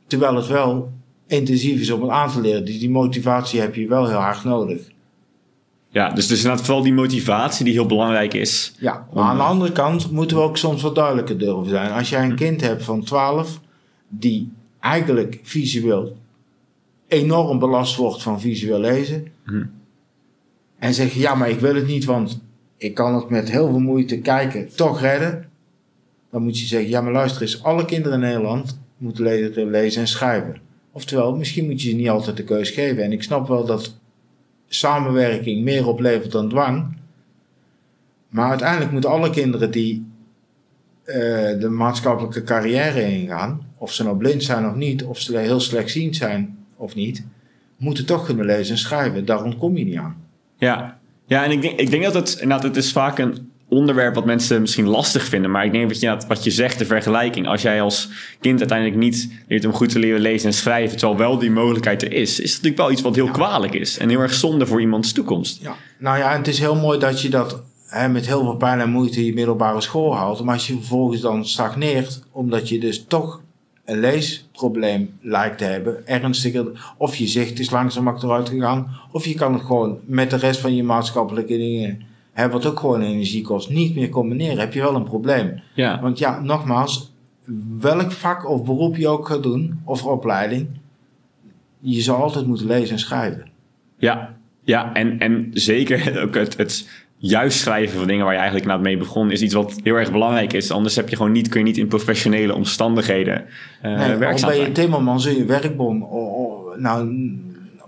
Terwijl 0.07 0.35
het 0.35 0.47
wel 0.47 0.93
intensief 1.33 1.81
is 1.81 1.91
om 1.91 2.03
het 2.03 2.11
aan 2.11 2.31
te 2.31 2.41
leren. 2.41 2.65
Dus 2.65 2.79
die 2.79 2.91
motivatie 2.91 3.61
heb 3.61 3.75
je 3.75 3.89
wel 3.89 4.09
heel 4.09 4.19
hard 4.19 4.45
nodig. 4.45 4.91
Ja, 5.89 6.09
dus 6.09 6.23
het 6.23 6.33
is 6.33 6.43
inderdaad 6.43 6.67
vooral 6.67 6.83
die 6.83 6.93
motivatie 6.93 7.65
die 7.65 7.75
heel 7.75 7.87
belangrijk 7.87 8.35
is. 8.35 8.75
Ja, 8.79 9.07
maar 9.13 9.25
aan 9.25 9.37
de 9.37 9.43
andere 9.43 9.73
kant 9.73 10.11
moeten 10.11 10.37
we 10.37 10.43
ook 10.43 10.57
soms 10.57 10.83
wat 10.83 10.95
duidelijker 10.95 11.39
durven 11.39 11.69
zijn. 11.69 11.93
Als 11.93 12.09
jij 12.09 12.25
een 12.25 12.37
kind 12.37 12.61
hebt 12.61 12.85
van 12.85 13.05
12 13.05 13.61
die 14.09 14.53
eigenlijk 14.81 15.41
visueel 15.43 16.17
enorm 17.09 17.59
belast 17.59 17.97
wordt 17.97 18.23
van 18.23 18.41
visueel 18.41 18.81
lezen. 18.81 19.27
Hm. 19.45 19.65
En 20.79 20.95
zeg 20.95 21.15
ja, 21.15 21.35
maar 21.35 21.51
ik 21.51 21.61
wil 21.61 21.75
het 21.75 21.87
niet, 21.87 22.05
want 22.05 22.41
ik 22.77 22.95
kan 22.95 23.15
het 23.15 23.29
met 23.29 23.51
heel 23.51 23.69
veel 23.69 23.81
moeite 23.81 24.19
kijken 24.19 24.75
toch 24.75 25.01
redden. 25.01 25.51
Dan 26.31 26.43
moet 26.43 26.59
je 26.59 26.67
zeggen, 26.67 26.89
ja, 26.89 27.01
maar 27.01 27.13
luister 27.13 27.43
eens, 27.43 27.63
alle 27.63 27.85
kinderen 27.85 28.23
in 28.23 28.29
Nederland 28.29 28.79
moeten 28.97 29.25
leren 29.25 29.71
lezen 29.71 30.01
en 30.01 30.09
schrijven. 30.09 30.57
Oftewel, 30.93 31.37
misschien 31.37 31.67
moet 31.67 31.83
je 31.83 31.91
ze 31.91 31.97
niet 31.97 32.09
altijd 32.09 32.37
de 32.37 32.45
keus 32.45 32.71
geven. 32.71 33.03
En 33.03 33.13
ik 33.13 33.23
snap 33.23 33.49
wel 33.49 33.65
dat 33.65 33.95
samenwerking 34.69 35.63
meer 35.63 35.87
oplevert 35.87 36.33
dan 36.33 36.49
dwang. 36.49 36.97
Maar 38.29 38.49
uiteindelijk 38.49 38.93
moeten 38.93 39.11
alle 39.11 39.31
kinderen 39.31 39.71
die 39.71 40.07
uh, 41.05 41.15
de 41.61 41.69
maatschappelijke 41.71 42.43
carrière 42.43 43.03
ingaan, 43.03 43.67
of 43.79 43.93
ze 43.93 44.03
nou 44.03 44.17
blind 44.17 44.43
zijn 44.43 44.69
of 44.69 44.75
niet, 44.75 45.05
of 45.05 45.19
ze 45.19 45.39
heel 45.39 45.61
slechtziend 45.61 46.17
zijn 46.17 46.59
of 46.77 46.95
niet, 46.95 47.25
moeten 47.77 48.07
toch 48.07 48.25
kunnen 48.25 48.47
lezen 48.47 48.73
en 48.73 48.79
schrijven. 48.79 49.25
Daar 49.25 49.45
ontkom 49.45 49.77
je 49.77 49.85
niet 49.85 49.99
aan. 49.99 50.17
Ja, 50.57 50.99
ja 51.27 51.45
en 51.45 51.51
ik 51.51 51.63
denk, 51.63 51.81
ik 51.81 51.91
denk 51.91 52.03
dat 52.03 52.15
het, 52.15 52.33
inderdaad, 52.33 52.63
het 52.63 52.77
is 52.77 52.93
vaak 52.93 53.19
een 53.19 53.52
onderwerp 53.73 54.15
wat 54.15 54.25
mensen 54.25 54.61
misschien 54.61 54.89
lastig 54.89 55.25
vinden. 55.25 55.51
Maar 55.51 55.65
ik 55.65 55.73
denk 55.73 55.89
dat 55.89 56.01
je, 56.01 56.17
wat 56.29 56.45
je 56.45 56.51
zegt, 56.51 56.79
de 56.79 56.85
vergelijking. 56.85 57.47
Als 57.47 57.63
jij 57.63 57.83
als 57.83 58.09
kind 58.41 58.59
uiteindelijk 58.59 58.99
niet 58.99 59.29
leert 59.49 59.65
om 59.65 59.73
goed 59.73 59.89
te 59.89 59.99
leren 59.99 60.21
lezen 60.21 60.49
en 60.49 60.55
schrijven, 60.55 60.99
terwijl 60.99 61.19
wel 61.19 61.39
die 61.39 61.51
mogelijkheid 61.51 62.03
er 62.03 62.13
is, 62.13 62.41
is 62.41 62.53
het 62.53 62.63
natuurlijk 62.63 62.77
wel 62.77 62.91
iets 62.91 63.03
wat 63.03 63.15
heel 63.15 63.31
kwalijk 63.31 63.75
is. 63.75 63.99
En 63.99 64.09
heel 64.09 64.21
erg 64.21 64.35
zonde 64.35 64.67
voor 64.67 64.81
iemands 64.81 65.13
toekomst. 65.13 65.63
Ja, 65.63 65.75
nou 65.99 66.19
ja, 66.19 66.37
het 66.37 66.49
is 66.49 66.59
heel 66.59 66.77
mooi 66.77 66.99
dat 66.99 67.21
je 67.21 67.29
dat 67.29 67.63
hè, 67.87 68.09
met 68.09 68.27
heel 68.27 68.43
veel 68.43 68.57
pijn 68.57 68.81
en 68.81 68.91
moeite 68.91 69.27
je 69.27 69.35
middelbare 69.35 69.81
school 69.81 70.17
haalt. 70.17 70.45
Maar 70.45 70.55
als 70.55 70.67
je 70.67 70.75
vervolgens 70.75 71.21
dan 71.21 71.47
stagneert, 71.47 72.23
omdat 72.33 72.69
je 72.69 72.81
dus 72.81 73.05
toch 73.09 73.41
een 73.85 74.01
leesprobleem 74.01 75.19
lijkt 75.21 75.59
te 75.59 75.65
hebben, 75.65 76.07
ernstiger, 76.07 76.95
of 76.99 77.17
je 77.17 77.27
zicht 77.27 77.59
is 77.59 77.71
langzaam 77.71 78.09
achteruit 78.09 78.49
gegaan, 78.49 78.97
of 79.13 79.25
je 79.25 79.35
kan 79.35 79.53
het 79.53 79.63
gewoon 79.63 79.99
met 80.05 80.31
de 80.31 80.37
rest 80.37 80.61
van 80.61 80.75
je 80.75 80.83
maatschappelijke 80.83 81.57
dingen, 81.57 82.03
hè, 82.33 82.51
wat 82.51 82.67
ook 82.67 82.81
gewoon 82.81 83.03
energie 83.03 83.43
kost, 83.43 83.71
niet 83.71 83.95
meer 83.95 84.09
combineren, 84.09 84.59
heb 84.59 84.73
je 84.73 84.81
wel 84.81 84.95
een 84.95 85.05
probleem. 85.05 85.61
Ja. 85.75 86.01
Want 86.01 86.19
ja, 86.19 86.41
nogmaals, 86.41 87.13
welk 87.81 88.13
vak 88.13 88.49
of 88.49 88.65
beroep 88.65 88.97
je 88.97 89.09
ook 89.09 89.27
gaat 89.27 89.43
doen, 89.43 89.81
of 89.85 90.07
opleiding, 90.07 90.69
je 91.79 92.01
zal 92.01 92.17
altijd 92.17 92.47
moeten 92.47 92.67
lezen 92.67 92.93
en 92.93 92.99
schrijven. 92.99 93.51
Ja, 93.97 94.37
ja 94.65 94.95
en, 94.95 95.19
en 95.19 95.51
zeker 95.53 96.13
ook 96.23 96.35
het, 96.35 96.57
het 96.57 96.89
juist 97.17 97.59
schrijven 97.59 97.99
van 97.99 98.07
dingen 98.07 98.25
waar 98.25 98.35
je 98.35 98.41
eigenlijk 98.41 98.71
inderdaad 98.71 98.93
mee 98.93 99.05
begon, 99.05 99.31
is 99.31 99.43
iets 99.43 99.55
wat 99.55 99.81
heel 99.83 99.95
erg 99.95 100.13
belangrijk 100.13 100.53
is. 100.53 100.71
Anders 100.71 100.97
heb 100.97 101.09
je 101.09 101.17
gewoon 101.17 101.33
niet, 101.33 101.49
kun 101.49 101.61
je 101.61 101.67
niet 101.67 101.79
in 101.79 101.89
professionele 101.89 102.55
omstandigheden 102.55 103.45
uh, 103.85 103.99
nee, 103.99 104.17
werkzaam 104.17 104.49
ben 104.49 104.59
je 104.59 104.63
zijn. 104.63 104.75
timmerman, 104.75 105.21
zul 105.21 105.37
je 105.37 105.45
werkbon. 105.45 106.03
Oh, 106.03 106.39
oh, 106.39 106.77
nou, 106.79 107.09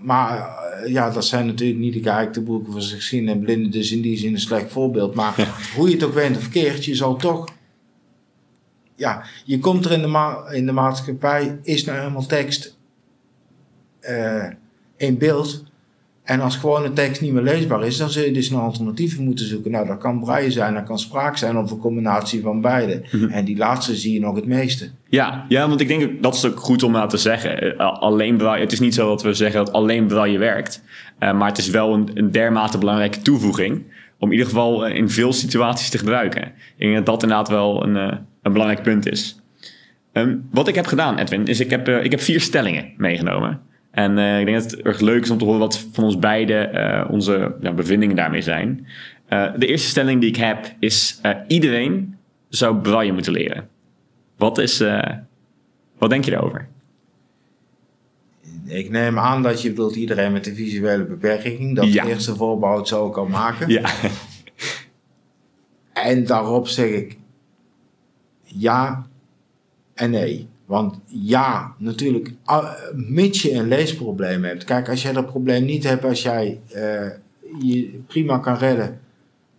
maar 0.05 0.37
uh, 0.83 0.91
ja, 0.91 1.09
dat 1.09 1.25
zijn 1.25 1.45
natuurlijk 1.45 1.79
niet 1.79 1.93
de 1.93 2.01
geëikte 2.01 2.41
boeken 2.41 2.71
voor 2.71 2.81
zich 2.81 3.01
zien 3.01 3.27
en 3.27 3.39
blinden 3.39 3.71
dus 3.71 3.91
in 3.91 4.01
die 4.01 4.17
zin 4.17 4.33
een 4.33 4.39
slecht 4.39 4.71
voorbeeld. 4.71 5.15
Maar 5.15 5.57
hoe 5.75 5.87
je 5.87 5.93
het 5.93 6.03
ook 6.03 6.13
went 6.13 6.35
of 6.35 6.41
verkeerd, 6.41 6.85
je 6.85 6.95
zal 6.95 7.15
toch 7.15 7.53
ja, 8.95 9.23
je 9.45 9.59
komt 9.59 9.85
er 9.85 9.91
in 9.91 10.01
de, 10.01 10.07
ma 10.07 10.49
in 10.49 10.65
de 10.65 10.71
maatschappij, 10.71 11.59
is 11.61 11.85
nou 11.85 11.97
helemaal 11.97 12.25
tekst 12.25 12.77
uh, 14.01 14.49
in 14.97 15.17
beeld. 15.17 15.63
En 16.25 16.41
als 16.41 16.55
gewone 16.55 16.93
tekst 16.93 17.21
niet 17.21 17.31
meer 17.31 17.43
leesbaar 17.43 17.85
is, 17.85 17.97
dan 17.97 18.09
zul 18.09 18.23
je 18.23 18.31
dus 18.31 18.49
een 18.49 18.57
alternatieven 18.57 19.23
moeten 19.23 19.45
zoeken. 19.45 19.71
Nou, 19.71 19.87
dat 19.87 19.97
kan 19.97 20.19
braille 20.19 20.51
zijn, 20.51 20.73
dat 20.73 20.83
kan 20.83 20.99
spraak 20.99 21.37
zijn 21.37 21.57
of 21.57 21.71
een 21.71 21.77
combinatie 21.77 22.41
van 22.41 22.61
beide. 22.61 23.01
Mm 23.11 23.19
-hmm. 23.19 23.29
En 23.29 23.45
die 23.45 23.57
laatste 23.57 23.95
zie 23.95 24.13
je 24.13 24.19
nog 24.19 24.35
het 24.35 24.45
meeste. 24.45 24.89
Ja, 25.09 25.45
ja, 25.49 25.67
want 25.67 25.81
ik 25.81 25.87
denk 25.87 26.23
dat 26.23 26.35
is 26.35 26.45
ook 26.45 26.59
goed 26.59 26.83
om 26.83 26.91
na 26.91 27.05
te 27.05 27.17
zeggen. 27.17 27.77
Alleen 27.77 28.37
braille, 28.37 28.63
het 28.63 28.71
is 28.71 28.79
niet 28.79 28.93
zo 28.93 29.07
dat 29.07 29.23
we 29.23 29.33
zeggen 29.33 29.65
dat 29.65 29.73
alleen 29.73 30.07
braille 30.07 30.37
werkt. 30.37 30.81
Uh, 31.19 31.33
maar 31.33 31.47
het 31.47 31.57
is 31.57 31.69
wel 31.69 31.93
een, 31.93 32.09
een 32.13 32.31
dermate 32.31 32.77
belangrijke 32.77 33.21
toevoeging. 33.21 33.83
Om 34.19 34.27
in 34.27 34.37
ieder 34.37 34.47
geval 34.47 34.87
in 34.87 35.09
veel 35.09 35.33
situaties 35.33 35.89
te 35.89 35.97
gebruiken. 35.97 36.41
Ik 36.43 36.53
denk 36.77 36.95
dat 36.95 37.05
dat 37.05 37.23
inderdaad 37.23 37.49
wel 37.49 37.83
een, 37.83 37.95
een 38.41 38.51
belangrijk 38.51 38.83
punt 38.83 39.11
is. 39.11 39.39
Um, 40.13 40.47
wat 40.51 40.67
ik 40.67 40.75
heb 40.75 40.85
gedaan, 40.85 41.17
Edwin, 41.17 41.45
is 41.45 41.59
ik 41.59 41.69
heb, 41.69 41.87
uh, 41.87 42.03
ik 42.03 42.11
heb 42.11 42.21
vier 42.21 42.41
stellingen 42.41 42.93
meegenomen. 42.97 43.61
En 43.95 44.17
uh, 44.17 44.39
ik 44.39 44.45
denk 44.45 44.61
dat 44.61 44.71
het 44.71 44.81
erg 44.81 44.99
leuk 44.99 45.23
is 45.23 45.29
om 45.29 45.37
te 45.37 45.45
horen 45.45 45.59
wat 45.59 45.85
van 45.91 46.03
ons 46.03 46.19
beiden 46.19 46.75
uh, 46.75 47.11
onze 47.11 47.55
ja, 47.61 47.73
bevindingen 47.73 48.15
daarmee 48.15 48.41
zijn. 48.41 48.87
de 49.29 49.65
eerste 49.65 49.87
stelling 49.87 50.21
die 50.21 50.29
ik 50.29 50.35
heb 50.35 50.75
is: 50.79 51.21
iedereen 51.47 52.17
zou 52.49 52.77
braille 52.77 53.13
moeten 53.13 53.31
leren. 53.31 53.67
Wat, 54.37 54.57
is, 54.57 54.83
wat 55.97 56.09
denk 56.09 56.25
je 56.25 56.31
daarover? 56.31 56.67
Ik 58.65 58.89
neem 58.89 59.19
aan 59.19 59.43
dat 59.43 59.61
je 59.61 59.69
bedoelt 59.69 59.95
iedereen 59.95 60.31
met 60.31 60.47
een 60.47 60.55
visuele 60.55 61.05
beperking. 61.05 61.75
Dat 61.75 61.93
ja. 61.93 62.05
eerste 62.05 62.35
voorbehoud 62.35 62.87
zou 62.87 63.09
ik 63.09 63.17
al 63.17 63.27
maken. 63.27 63.69
Ja. 63.69 63.89
En 65.93 66.25
daarop 66.25 66.67
zeg 66.67 66.89
ik 66.89 67.17
ja 68.43 69.07
en 69.93 70.11
nee. 70.11 70.47
Want 70.65 70.99
ja, 71.05 71.73
natuurlijk, 71.77 72.33
mits 72.93 73.41
je 73.41 73.53
een 73.53 73.67
leesprobleem 73.67 74.43
hebt. 74.43 74.63
Kijk, 74.63 74.89
als 74.89 75.01
jij 75.01 75.13
dat 75.13 75.25
probleem 75.25 75.65
niet 75.65 75.83
hebt, 75.83 76.05
als 76.05 76.21
jij 76.21 76.59
uh, 76.75 76.81
je 77.59 77.99
prima 78.07 78.37
kan 78.37 78.57
redden 78.57 78.99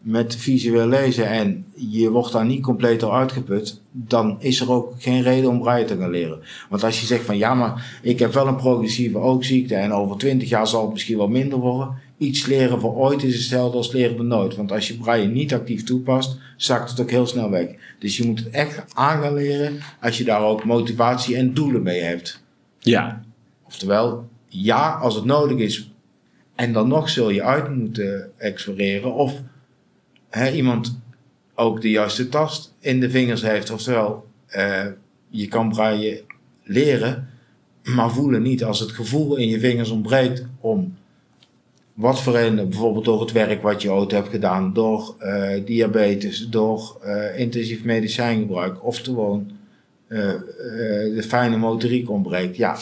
met 0.07 0.37
visueel 0.37 0.87
lezen 0.87 1.29
en 1.29 1.65
je 1.75 2.11
wordt 2.11 2.33
daar 2.33 2.45
niet 2.45 2.63
compleet 2.63 3.01
door 3.01 3.13
uitgeput, 3.13 3.81
dan 3.91 4.37
is 4.39 4.61
er 4.61 4.73
ook 4.73 4.93
geen 4.99 5.23
reden 5.23 5.51
om 5.51 5.59
braille 5.59 5.85
te 5.85 5.97
gaan 5.97 6.11
leren. 6.11 6.39
Want 6.69 6.85
als 6.85 7.01
je 7.01 7.07
zegt 7.07 7.25
van 7.25 7.37
ja, 7.37 7.55
maar 7.55 7.99
ik 8.03 8.19
heb 8.19 8.33
wel 8.33 8.47
een 8.47 8.57
progressieve 8.57 9.19
oogziekte 9.19 9.75
en 9.75 9.93
over 9.93 10.17
20 10.17 10.49
jaar 10.49 10.67
zal 10.67 10.83
het 10.83 10.93
misschien 10.93 11.17
wel 11.17 11.29
minder 11.29 11.59
worden. 11.59 11.95
Iets 12.19 12.47
leren 12.47 12.81
voor 12.81 12.95
ooit 12.95 13.23
is 13.23 13.35
hetzelfde 13.35 13.77
als 13.77 13.93
leren 13.93 14.17
voor 14.17 14.25
nooit. 14.25 14.57
Want 14.57 14.73
als 14.73 14.89
je 14.89 14.97
braille 14.97 15.29
niet 15.29 15.55
actief 15.55 15.85
toepast, 15.85 16.39
zakt 16.57 16.91
het 16.91 17.01
ook 17.01 17.11
heel 17.11 17.27
snel 17.27 17.51
weg. 17.51 17.69
Dus 17.99 18.17
je 18.17 18.27
moet 18.27 18.39
het 18.39 18.51
echt 18.51 18.95
aan 18.95 19.23
gaan 19.23 19.35
leren 19.35 19.79
als 20.01 20.19
je 20.19 20.25
daar 20.25 20.43
ook 20.43 20.65
motivatie 20.65 21.37
en 21.37 21.55
doelen 21.55 21.83
mee 21.83 22.01
hebt. 22.01 22.45
Ja. 22.79 23.25
Oftewel, 23.67 24.29
ja, 24.49 24.93
als 24.93 25.15
het 25.15 25.25
nodig 25.25 25.59
is. 25.59 25.91
En 26.55 26.73
dan 26.73 26.89
nog 26.89 27.09
zul 27.09 27.31
je 27.31 27.43
uit 27.43 27.75
moeten 27.75 28.31
exploreren 28.37 29.15
of 29.15 29.41
hè, 30.31 30.51
iemand 30.51 30.99
ook 31.55 31.81
de 31.81 31.91
juiste 31.91 32.29
tast 32.29 32.75
in 32.81 33.01
de 33.01 33.11
vingers 33.11 33.43
heeft. 33.43 33.71
Oftewel, 33.71 34.27
uh, 34.57 34.87
je 35.29 35.49
kan 35.49 35.69
braille 35.69 36.25
leren, 36.63 37.29
maar 37.83 38.11
voelen 38.11 38.43
niet. 38.43 38.65
Als 38.65 38.81
het 38.81 38.91
gevoel 38.91 39.37
in 39.37 39.49
je 39.49 39.61
vingers 39.61 39.91
ontbreekt 39.91 40.47
om 40.61 40.97
wat 41.97 42.23
voor 42.23 42.33
reden, 42.33 42.69
bijvoorbeeld 42.69 43.05
door 43.05 43.21
het 43.21 43.33
werk 43.33 43.63
wat 43.63 43.83
je 43.83 43.93
ooit 43.93 44.11
hebt 44.11 44.29
gedaan, 44.29 44.73
door 44.73 45.15
uh, 45.21 45.65
diabetes, 45.65 46.49
door 46.49 47.01
uh, 47.05 47.39
intensief 47.39 47.85
medicijngebruik 47.85 48.85
of 48.85 48.97
gewoon 48.99 49.51
de 50.09 51.23
fijne 51.29 51.57
motoriek 51.57 52.11
ontbreekt. 52.11 52.57
Ja, 52.57 52.77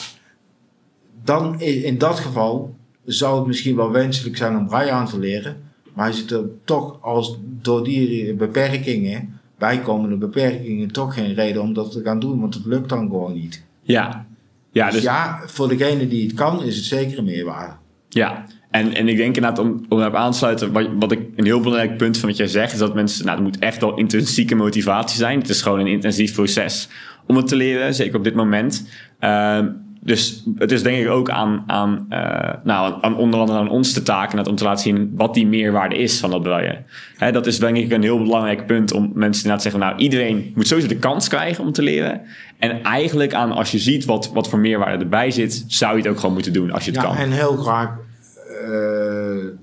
dan 1.24 1.60
in 1.60 1.98
dat 1.98 2.18
geval 2.18 2.74
zou 3.04 3.38
het 3.38 3.46
misschien 3.46 3.76
wel 3.76 3.90
wenselijk 3.90 4.36
zijn 4.36 4.56
om 4.56 4.66
braille 4.66 4.90
aan 4.90 5.06
te 5.06 5.18
leren. 5.18 5.56
Maar 5.94 6.08
je 6.08 6.14
zit 6.14 6.30
er 6.30 6.44
toch 6.64 7.02
als 7.02 7.38
door 7.42 7.84
die 7.84 8.34
beperkingen, 8.34 9.40
bijkomende 9.58 10.16
beperkingen, 10.16 10.92
toch 10.92 11.14
geen 11.14 11.34
reden 11.34 11.62
om 11.62 11.72
dat 11.72 11.92
te 11.92 12.02
gaan 12.02 12.20
doen, 12.20 12.40
want 12.40 12.54
het 12.54 12.64
lukt 12.64 12.88
dan 12.88 13.00
gewoon 13.00 13.34
niet. 13.34 13.64
Ja. 13.82 14.26
Ja, 14.70 14.84
dus, 14.84 14.94
dus 14.94 15.02
ja, 15.02 15.40
voor 15.46 15.68
degene 15.68 16.08
die 16.08 16.26
het 16.26 16.34
kan, 16.34 16.62
is 16.62 16.76
het 16.76 16.84
zeker 16.84 17.18
een 17.18 17.24
meerwaarde. 17.24 17.74
Ja, 18.08 18.46
en, 18.74 18.94
en 18.94 19.08
ik 19.08 19.16
denk 19.16 19.36
inderdaad 19.36 19.58
om, 19.58 19.84
om 19.88 19.98
daarop 19.98 20.16
aan 20.16 20.30
te 20.30 20.36
sluiten, 20.36 20.72
wat, 20.72 20.88
wat 20.98 21.12
ik 21.12 21.20
een 21.36 21.44
heel 21.44 21.60
belangrijk 21.60 21.96
punt 21.96 22.18
van 22.18 22.28
wat 22.28 22.38
jij 22.38 22.46
zegt, 22.46 22.72
is 22.72 22.78
dat 22.78 22.94
mensen, 22.94 23.24
nou, 23.24 23.36
het 23.36 23.46
moet 23.46 23.58
echt 23.58 23.80
wel 23.80 23.94
intrinsieke 23.94 24.54
motivatie 24.54 25.16
zijn. 25.18 25.38
Het 25.38 25.48
is 25.48 25.62
gewoon 25.62 25.80
een 25.80 25.86
intensief 25.86 26.34
proces 26.34 26.88
om 27.26 27.36
het 27.36 27.48
te 27.48 27.56
leren, 27.56 27.94
zeker 27.94 28.16
op 28.16 28.24
dit 28.24 28.34
moment. 28.34 28.88
Uh, 29.20 29.58
dus 30.00 30.44
het 30.56 30.72
is 30.72 30.82
denk 30.82 31.04
ik 31.04 31.08
ook 31.08 31.30
aan, 31.30 31.64
aan, 31.66 32.06
uh, 32.10 32.50
nou, 32.64 32.94
aan 33.00 33.16
onder 33.16 33.40
andere 33.40 33.58
aan 33.58 33.68
ons 33.68 33.92
te 33.92 34.02
taken 34.02 34.46
om 34.46 34.56
te 34.56 34.64
laten 34.64 34.82
zien 34.82 35.12
wat 35.16 35.34
die 35.34 35.46
meerwaarde 35.46 35.96
is 35.96 36.18
van 36.18 36.30
dat 36.30 36.42
braille. 36.42 36.82
Hè, 37.16 37.32
dat 37.32 37.46
is 37.46 37.58
denk 37.58 37.76
ik 37.76 37.92
een 37.92 38.02
heel 38.02 38.22
belangrijk 38.22 38.66
punt 38.66 38.92
om 38.92 39.10
mensen 39.14 39.56
te 39.56 39.62
zeggen, 39.62 39.80
nou 39.80 39.96
iedereen 39.96 40.52
moet 40.54 40.66
sowieso 40.66 40.88
de 40.88 40.96
kans 40.96 41.28
krijgen 41.28 41.64
om 41.64 41.72
te 41.72 41.82
leren. 41.82 42.20
En 42.58 42.82
eigenlijk 42.82 43.34
aan 43.34 43.52
als 43.52 43.70
je 43.70 43.78
ziet 43.78 44.04
wat, 44.04 44.30
wat 44.32 44.48
voor 44.48 44.58
meerwaarde 44.58 45.04
erbij 45.04 45.30
zit, 45.30 45.64
zou 45.66 45.96
je 45.96 46.02
het 46.02 46.10
ook 46.10 46.18
gewoon 46.18 46.34
moeten 46.34 46.52
doen 46.52 46.70
als 46.70 46.84
je 46.84 46.90
het 46.90 47.00
ja, 47.00 47.06
kan. 47.06 47.16
En 47.16 47.30
heel 47.30 47.56
graag 47.56 48.02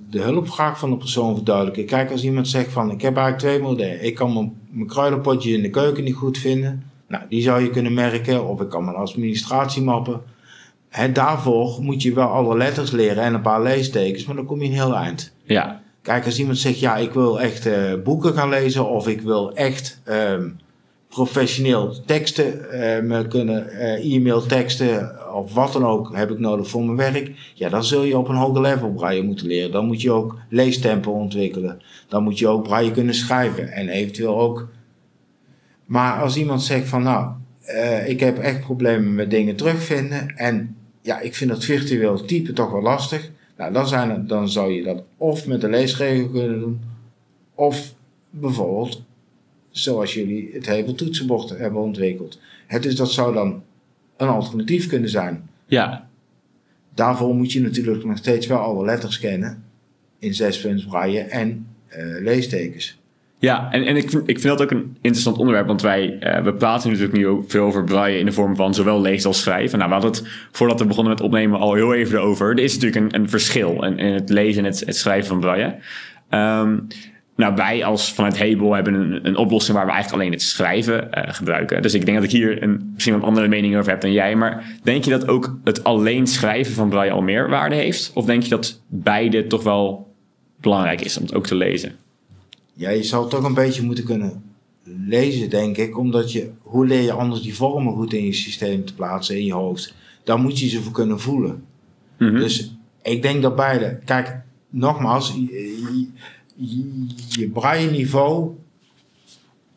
de 0.09 0.21
hulpvraag 0.21 0.79
van 0.79 0.89
de 0.89 0.97
persoon 0.97 1.35
verduidelijken. 1.35 1.85
Kijk, 1.85 2.11
als 2.11 2.23
iemand 2.23 2.47
zegt 2.47 2.71
van 2.71 2.91
ik 2.91 3.01
heb 3.01 3.17
eigenlijk 3.17 3.37
twee 3.37 3.59
modellen. 3.69 4.05
Ik 4.05 4.15
kan 4.15 4.33
mijn, 4.33 4.53
mijn 4.69 4.87
kruidenpotje 4.87 5.53
in 5.53 5.61
de 5.61 5.69
keuken 5.69 6.03
niet 6.03 6.15
goed 6.15 6.37
vinden. 6.37 6.83
Nou, 7.07 7.23
die 7.29 7.41
zou 7.41 7.61
je 7.61 7.69
kunnen 7.69 7.93
merken. 7.93 8.47
Of 8.47 8.61
ik 8.61 8.69
kan 8.69 8.85
mijn 8.85 8.97
administratie 8.97 9.81
mappen. 9.81 10.21
He, 10.89 11.11
daarvoor 11.11 11.77
moet 11.81 12.01
je 12.01 12.13
wel 12.13 12.27
alle 12.27 12.57
letters 12.57 12.91
leren 12.91 13.23
en 13.23 13.33
een 13.33 13.41
paar 13.41 13.61
leestekens, 13.61 14.25
maar 14.25 14.35
dan 14.35 14.45
kom 14.45 14.61
je 14.61 14.67
een 14.67 14.73
heel 14.73 14.95
eind. 14.95 15.33
Ja. 15.43 15.81
Kijk, 16.01 16.25
als 16.25 16.39
iemand 16.39 16.57
zegt, 16.57 16.79
ja, 16.79 16.97
ik 16.97 17.11
wil 17.11 17.41
echt 17.41 17.67
uh, 17.67 17.93
boeken 18.03 18.33
gaan 18.33 18.49
lezen 18.49 18.89
of 18.89 19.07
ik 19.07 19.21
wil 19.21 19.53
echt 19.55 20.01
um, 20.09 20.59
professioneel 21.11 21.95
teksten 22.05 22.53
uh, 22.73 23.01
me 23.01 23.27
kunnen, 23.27 23.67
uh, 23.71 24.15
e-mail 24.15 24.45
teksten 24.45 25.11
of 25.33 25.53
wat 25.53 25.73
dan 25.73 25.85
ook 25.85 26.15
heb 26.15 26.31
ik 26.31 26.39
nodig 26.39 26.69
voor 26.69 26.83
mijn 26.83 27.13
werk. 27.13 27.31
Ja, 27.53 27.69
dan 27.69 27.83
zul 27.83 28.03
je 28.03 28.17
op 28.17 28.27
een 28.27 28.35
hoger 28.35 28.61
level 28.61 28.91
braille 28.91 29.23
moeten 29.23 29.47
leren. 29.47 29.71
Dan 29.71 29.85
moet 29.85 30.01
je 30.01 30.11
ook 30.11 30.37
leestempo 30.49 31.11
ontwikkelen. 31.11 31.81
Dan 32.07 32.23
moet 32.23 32.39
je 32.39 32.47
ook 32.47 32.63
braille 32.63 32.91
kunnen 32.91 33.13
schrijven 33.13 33.71
en 33.71 33.89
eventueel 33.89 34.39
ook. 34.39 34.67
Maar 35.85 36.21
als 36.21 36.37
iemand 36.37 36.61
zegt 36.61 36.87
van, 36.87 37.03
nou, 37.03 37.31
ik 38.05 38.19
heb 38.19 38.37
echt 38.37 38.61
problemen 38.61 39.15
met 39.15 39.29
dingen 39.29 39.55
terugvinden 39.55 40.35
en 40.35 40.75
ja, 41.01 41.19
ik 41.19 41.35
vind 41.35 41.49
dat 41.49 41.63
virtueel 41.63 42.25
typen 42.25 42.53
toch 42.53 42.71
wel 42.71 42.81
lastig. 42.81 43.29
Nou, 43.57 43.73
dan, 43.73 43.87
zijn 43.87 44.27
dan 44.27 44.49
zou 44.49 44.71
je 44.71 44.83
dat 44.83 45.03
of 45.17 45.47
met 45.47 45.61
de 45.61 45.69
leesregel 45.69 46.29
kunnen 46.29 46.59
doen, 46.59 46.81
of 47.55 47.93
bijvoorbeeld 48.29 49.03
zoals 49.71 50.13
jullie 50.13 50.49
het 50.53 50.65
hele 50.65 50.95
toetsenbord 50.95 51.49
hebben 51.49 51.81
ontwikkeld. 51.81 52.39
Het, 52.67 52.83
dus 52.83 52.95
dat 52.95 53.11
zou 53.11 53.33
dan 53.33 53.63
een 54.17 54.27
alternatief 54.27 54.87
kunnen 54.87 55.09
zijn. 55.09 55.49
Ja. 55.65 56.07
Daarvoor 56.93 57.35
moet 57.35 57.51
je 57.51 57.61
natuurlijk 57.61 58.05
nog 58.05 58.17
steeds 58.17 58.47
wel 58.47 58.57
alle 58.57 58.85
letters 58.85 59.19
kennen 59.19 59.63
in 60.19 60.33
zespunts 60.33 60.85
braille 60.85 61.19
en 61.19 61.67
uh, 61.97 62.21
leestekens. 62.21 62.99
Ja, 63.39 63.71
en, 63.71 63.85
en 63.85 63.95
ik, 63.95 64.09
vind, 64.09 64.29
ik 64.29 64.39
vind 64.39 64.57
dat 64.57 64.61
ook 64.61 64.71
een 64.71 64.97
interessant 65.01 65.37
onderwerp, 65.37 65.67
want 65.67 65.81
wij 65.81 66.17
uh, 66.19 66.43
we 66.43 66.53
praten 66.53 66.89
natuurlijk 66.89 67.17
nu 67.17 67.27
ook 67.27 67.51
veel 67.51 67.65
over 67.65 67.83
braille 67.83 68.19
in 68.19 68.25
de 68.25 68.31
vorm 68.31 68.55
van 68.55 68.73
zowel 68.73 69.01
lezen 69.01 69.27
als 69.27 69.41
schrijven. 69.41 69.77
Nou, 69.77 69.89
we 69.89 69.95
hadden 69.99 70.21
het 70.21 70.31
voordat 70.51 70.79
we 70.79 70.85
begonnen 70.85 71.13
met 71.13 71.21
opnemen 71.21 71.59
al 71.59 71.73
heel 71.73 71.93
even 71.93 72.17
erover. 72.17 72.49
Er 72.49 72.63
is 72.63 72.73
natuurlijk 72.77 73.13
een, 73.13 73.21
een 73.21 73.29
verschil 73.29 73.83
in, 73.83 73.97
in 73.97 74.13
het 74.13 74.29
lezen 74.29 74.65
en 74.65 74.71
het, 74.71 74.79
het 74.85 74.95
schrijven 74.95 75.27
van 75.27 75.39
braille. 75.39 75.75
Um, 76.29 76.87
nou, 77.35 77.55
wij 77.55 77.85
als 77.85 78.13
vanuit 78.13 78.37
Hebel 78.37 78.73
hebben 78.73 78.93
een, 78.93 79.27
een 79.27 79.37
oplossing 79.37 79.77
waar 79.77 79.85
we 79.85 79.91
eigenlijk 79.91 80.21
alleen 80.21 80.33
het 80.33 80.41
schrijven 80.41 81.07
uh, 81.13 81.23
gebruiken. 81.33 81.81
Dus 81.81 81.93
ik 81.93 82.05
denk 82.05 82.17
dat 82.17 82.25
ik 82.25 82.31
hier 82.31 82.63
een, 82.63 82.91
misschien 82.93 83.13
een 83.13 83.23
andere 83.23 83.47
mening 83.47 83.77
over 83.77 83.91
heb 83.91 84.01
dan 84.01 84.11
jij. 84.11 84.35
Maar 84.35 84.79
denk 84.83 85.03
je 85.03 85.09
dat 85.09 85.27
ook 85.27 85.57
het 85.63 85.83
alleen 85.83 86.27
schrijven 86.27 86.73
van 86.73 86.89
braille 86.89 87.11
al 87.11 87.21
meer 87.21 87.49
waarde 87.49 87.75
heeft? 87.75 88.11
Of 88.13 88.25
denk 88.25 88.43
je 88.43 88.49
dat 88.49 88.81
beide 88.87 89.47
toch 89.47 89.63
wel 89.63 90.13
belangrijk 90.59 91.01
is 91.01 91.17
om 91.17 91.23
het 91.23 91.33
ook 91.33 91.47
te 91.47 91.55
lezen? 91.55 91.95
Ja, 92.73 92.89
je 92.89 93.03
zou 93.03 93.29
toch 93.29 93.43
een 93.43 93.53
beetje 93.53 93.81
moeten 93.81 94.03
kunnen 94.03 94.43
lezen, 94.83 95.49
denk 95.49 95.77
ik. 95.77 95.97
Omdat 95.97 96.31
je, 96.31 96.49
hoe 96.61 96.87
leer 96.87 97.01
je 97.01 97.11
anders 97.11 97.41
die 97.41 97.55
vormen 97.55 97.93
goed 97.93 98.13
in 98.13 98.25
je 98.25 98.33
systeem 98.33 98.85
te 98.85 98.93
plaatsen, 98.93 99.37
in 99.37 99.45
je 99.45 99.53
hoofd? 99.53 99.93
Daar 100.23 100.39
moet 100.39 100.59
je 100.59 100.69
ze 100.69 100.81
voor 100.81 100.93
kunnen 100.93 101.19
voelen. 101.19 101.63
Mhm. 102.17 102.39
Dus 102.39 102.75
ik 103.01 103.21
denk 103.21 103.41
dat 103.41 103.55
beide. 103.55 103.99
Kijk, 104.05 104.41
nogmaals, 104.69 105.33
je, 106.61 106.77
je, 106.77 107.39
je 107.39 107.49
braille 107.49 107.91
niveau 107.91 108.55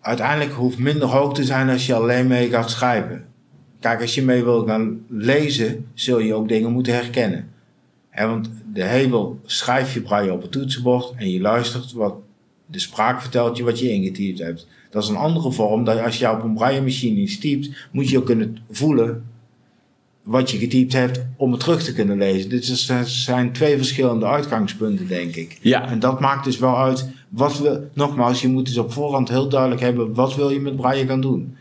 uiteindelijk 0.00 0.52
hoeft 0.52 0.78
minder 0.78 1.08
hoog 1.08 1.34
te 1.34 1.44
zijn 1.44 1.68
als 1.68 1.86
je 1.86 1.94
alleen 1.94 2.26
mee 2.26 2.48
gaat 2.48 2.70
schrijven. 2.70 3.26
Kijk, 3.80 4.00
als 4.00 4.14
je 4.14 4.22
mee 4.22 4.44
wil 4.44 4.66
gaan 4.66 5.00
lezen, 5.08 5.86
zul 5.94 6.18
je 6.18 6.34
ook 6.34 6.48
dingen 6.48 6.72
moeten 6.72 6.94
herkennen. 6.94 7.48
Want 8.14 8.50
de 8.72 8.82
hebel 8.82 9.40
schrijf 9.44 9.94
je 9.94 10.00
braille 10.00 10.32
op 10.32 10.42
het 10.42 10.52
toetsenbord 10.52 11.12
en 11.16 11.30
je 11.30 11.40
luistert 11.40 11.92
wat 11.92 12.14
de 12.66 12.78
spraak 12.78 13.20
vertelt 13.20 13.56
je 13.56 13.64
wat 13.64 13.78
je 13.78 13.90
ingetypt 13.90 14.38
hebt. 14.38 14.66
Dat 14.90 15.02
is 15.02 15.08
een 15.08 15.16
andere 15.16 15.52
vorm 15.52 15.84
dat 15.84 16.00
als 16.00 16.18
je 16.18 16.30
op 16.30 16.42
een 16.42 16.54
braille 16.54 16.82
machine 16.82 17.20
iets 17.20 17.38
typt, 17.38 17.88
moet 17.92 18.08
je 18.08 18.18
ook 18.18 18.26
kunnen 18.26 18.58
voelen 18.70 19.24
wat 20.24 20.50
je 20.50 20.58
getypt 20.58 20.92
hebt 20.92 21.24
om 21.36 21.50
het 21.52 21.60
terug 21.60 21.82
te 21.82 21.92
kunnen 21.92 22.18
lezen. 22.18 22.50
Dit 22.50 22.68
is- 22.68 23.24
zijn 23.24 23.52
twee 23.52 23.76
verschillende 23.76 24.26
uitgangspunten, 24.26 25.08
denk 25.08 25.34
ik. 25.34 25.58
Ja. 25.60 25.88
En 25.88 25.98
dat 25.98 26.20
maakt 26.20 26.44
dus 26.44 26.58
wel 26.58 26.78
uit 26.78 27.08
wat 27.28 27.58
we, 27.58 27.82
nogmaals, 27.94 28.40
je 28.42 28.48
moet 28.48 28.66
dus 28.66 28.78
op 28.78 28.92
voorhand 28.92 29.28
heel 29.28 29.48
duidelijk 29.48 29.80
hebben, 29.80 30.14
wat 30.14 30.34
wil 30.34 30.50
je 30.50 30.60
met 30.60 30.76
braille 30.76 31.06
gaan 31.06 31.20
doen? 31.20 31.56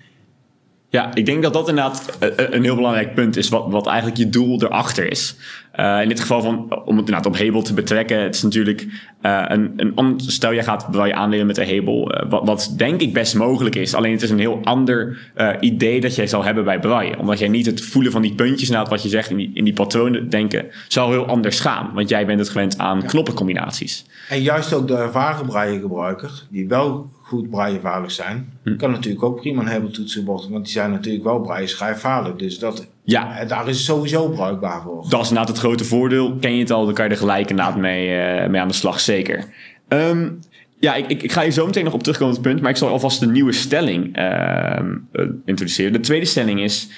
Ja, 0.94 1.14
ik 1.14 1.26
denk 1.26 1.44
dat 1.44 1.54
dat 1.54 1.70
inderdaad 1.70 2.18
eh, 2.20 2.30
eh, 2.30 2.48
een 2.50 2.64
heel 2.64 2.76
belangrijk 2.76 3.14
punt 3.14 3.38
is, 3.38 3.50
wat, 3.50 3.66
wat 3.68 3.88
eigenlijk 3.88 4.18
je 4.18 4.30
doel 4.30 4.64
erachter 4.64 5.12
is. 5.12 5.36
Eh, 5.72 6.02
in 6.02 6.08
dit 6.08 6.20
geval, 6.20 6.42
van, 6.42 6.56
om 6.56 6.98
het 6.98 7.06
inderdaad 7.06 7.26
op 7.26 7.38
Hebel 7.38 7.62
te 7.62 7.74
betrekken, 7.74 8.22
het 8.22 8.36
is 8.36 8.42
natuurlijk 8.42 8.88
een, 9.22 9.92
een 9.96 10.20
stel 10.20 10.52
je 10.52 10.64
gaat 10.64 10.88
wel 10.92 11.06
je 11.06 11.14
aanleren 11.14 11.46
met 11.46 11.56
de 11.56 11.66
Hebel, 11.66 12.12
wat, 12.30 12.46
wat 12.46 12.74
denk 12.78 13.02
ik 13.02 13.14
best 13.14 13.36
mogelijk 13.36 13.76
is. 13.76 13.94
Alleen 13.94 14.12
het 14.12 14.22
is 14.22 14.30
een 14.30 14.40
heel 14.40 14.60
ander 14.64 15.18
idee 15.60 16.02
dat 16.02 16.16
jij 16.16 16.28
zal 16.28 16.44
hebben 16.44 16.64
bij 16.64 16.80
Braille. 16.80 17.20
Omdat 17.20 17.40
jij 17.40 17.48
niet 17.48 17.66
het 17.66 17.82
voelen 17.82 18.12
van 18.12 18.22
die 18.22 18.36
puntjes, 18.36 18.70
inderdaad 18.70 18.90
wat 18.90 19.04
je 19.04 19.10
zegt, 19.10 19.30
in 19.30 19.38
die, 19.38 19.52
in 19.54 19.64
die 19.64 19.74
patronen 19.74 20.30
denken, 20.30 20.66
zal 20.88 21.12
heel 21.12 21.26
anders 21.26 21.60
gaan. 21.60 21.92
Want 21.94 22.10
jij 22.10 22.26
bent 22.26 22.40
het 22.40 22.50
gewend 22.50 22.78
aan 22.78 23.06
knoppencombinaties. 23.06 24.06
En 24.30 24.42
juist 24.42 24.74
ook 24.74 24.88
de 24.88 24.96
ervaren 24.96 25.46
braillegebruiker, 25.46 26.44
die 26.50 26.68
wel 26.68 27.12
goed 27.34 27.50
braillevaardig 27.50 28.12
zijn, 28.12 28.50
Hm. 28.64 28.76
kan 28.76 28.92
natuurlijk 28.92 29.24
ook 29.24 29.42
prima 29.42 29.62
een 29.62 29.68
hebeltoetsenbord, 29.68 30.50
want 30.50 30.64
die 30.64 30.74
zijn 30.74 30.92
natuurlijk 30.92 31.24
wel 31.24 31.40
braille 31.40 31.68
schrijfvaardig. 31.68 32.36
Dus 32.36 32.60
dat, 32.60 32.88
Ja, 33.04 33.40
eh, 33.40 33.48
daar 33.48 33.68
is 33.68 33.76
het 33.76 33.86
sowieso 33.86 34.30
bruikbaar 34.30 34.82
voor. 34.82 35.06
Dat 35.10 35.22
is 35.22 35.28
inderdaad 35.28 35.48
het 35.48 35.58
grote 35.58 35.84
voordeel. 35.84 36.36
Ken 36.40 36.54
je 36.54 36.60
het 36.60 36.72
al, 36.72 36.86
dan 36.86 36.94
kan 36.94 37.06
je 37.06 37.12
er 37.12 37.18
gelijk 37.18 37.50
inderdaad 37.50 37.78
mee, 37.78 38.16
eh, 38.18 38.50
mee 38.50 38.62
aan 38.62 38.68
de 38.68 38.74
slag, 38.74 39.00
zeker. 39.00 39.46
Ehm, 39.88 40.30
ja, 40.80 40.96
ik, 40.96 41.08
ik, 41.08 41.24
ik 41.24 41.32
ga 41.32 41.42
hier 41.42 41.52
zo 41.52 41.66
meteen 41.66 41.84
nog 41.84 41.94
op 41.94 42.04
terugkomen 42.04 42.36
op 42.36 42.40
het 42.40 42.50
punt, 42.52 42.62
maar 42.62 42.72
ik 42.72 42.78
zal 42.78 42.90
alvast 42.90 43.20
de 43.20 43.28
nieuwe 43.28 43.52
stelling 43.52 44.16
ehm, 44.16 44.98
eh, 45.12 45.26
introduceren. 45.46 45.94
De 45.94 46.00
tweede 46.00 46.26
stelling 46.26 46.62
is, 46.62 46.90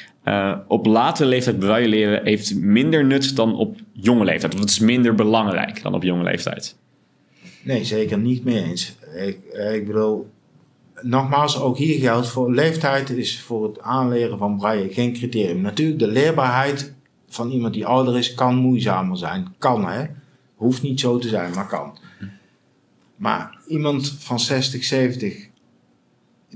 op 0.68 0.86
latere 0.86 1.30
leeftijd 1.30 1.60
braille 1.60 1.88
leren 1.88 2.22
heeft 2.24 2.56
minder 2.56 3.06
nut 3.06 3.36
dan 3.36 3.56
op 3.56 3.78
jonge 3.94 4.24
leeftijd. 4.24 4.54
Of 4.54 4.60
het 4.60 4.70
is 4.70 4.80
minder 4.80 5.16
belangrijk 5.16 5.82
dan 5.82 5.94
op 5.94 6.04
jonge 6.04 6.24
leeftijd. 6.24 6.76
Nee, 7.66 7.84
zeker 7.84 8.18
niet 8.18 8.44
mee 8.44 8.64
eens. 8.64 8.96
Ik, 9.16 9.40
eh, 9.46 9.76
ik 9.76 9.86
bedoel, 9.88 10.30
nogmaals, 11.02 11.60
ook 11.60 11.78
hier 11.78 12.00
geldt 12.00 12.28
voor 12.28 12.54
leeftijd 12.54 13.10
is 13.10 13.42
voor 13.42 13.64
het 13.64 13.82
aanleren 13.82 14.38
van 14.38 14.58
braille 14.58 14.94
geen 14.94 15.14
criterium. 15.14 15.62
Natuurlijk, 15.62 16.00
de 16.00 16.08
leerbaarheid 16.08 16.94
van 17.28 17.52
iemand 17.52 17.74
die 17.74 17.86
ouder 17.86 18.18
is 18.18 18.34
kan 18.34 18.56
moeizamer 18.56 19.18
zijn. 19.18 19.54
Kan 19.58 19.88
hè. 19.88 20.06
Hoeft 20.56 20.82
niet 20.82 21.00
zo 21.00 21.18
te 21.18 21.28
zijn, 21.28 21.54
maar 21.54 21.68
kan. 21.68 21.98
Maar 23.16 23.58
iemand 23.68 24.16
van 24.20 24.40
60, 24.40 24.84
70 24.84 25.50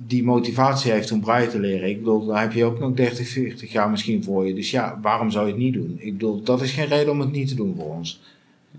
die 0.07 0.23
motivatie 0.23 0.91
heeft 0.91 1.11
om 1.11 1.21
braille 1.21 1.49
te 1.49 1.59
leren. 1.59 1.89
Ik 1.89 1.97
bedoel, 1.97 2.25
daar 2.25 2.41
heb 2.41 2.53
je 2.53 2.65
ook 2.65 2.79
nog 2.79 2.93
30, 2.93 3.27
40 3.27 3.71
jaar 3.71 3.89
misschien 3.89 4.23
voor 4.23 4.47
je. 4.47 4.53
Dus 4.53 4.71
ja, 4.71 4.99
waarom 5.01 5.31
zou 5.31 5.45
je 5.45 5.51
het 5.51 5.61
niet 5.61 5.73
doen? 5.73 5.95
Ik 5.99 6.13
bedoel, 6.13 6.43
dat 6.43 6.61
is 6.61 6.71
geen 6.71 6.87
reden 6.87 7.11
om 7.11 7.19
het 7.19 7.31
niet 7.31 7.47
te 7.47 7.55
doen 7.55 7.75
voor 7.77 7.95
ons. 7.95 8.21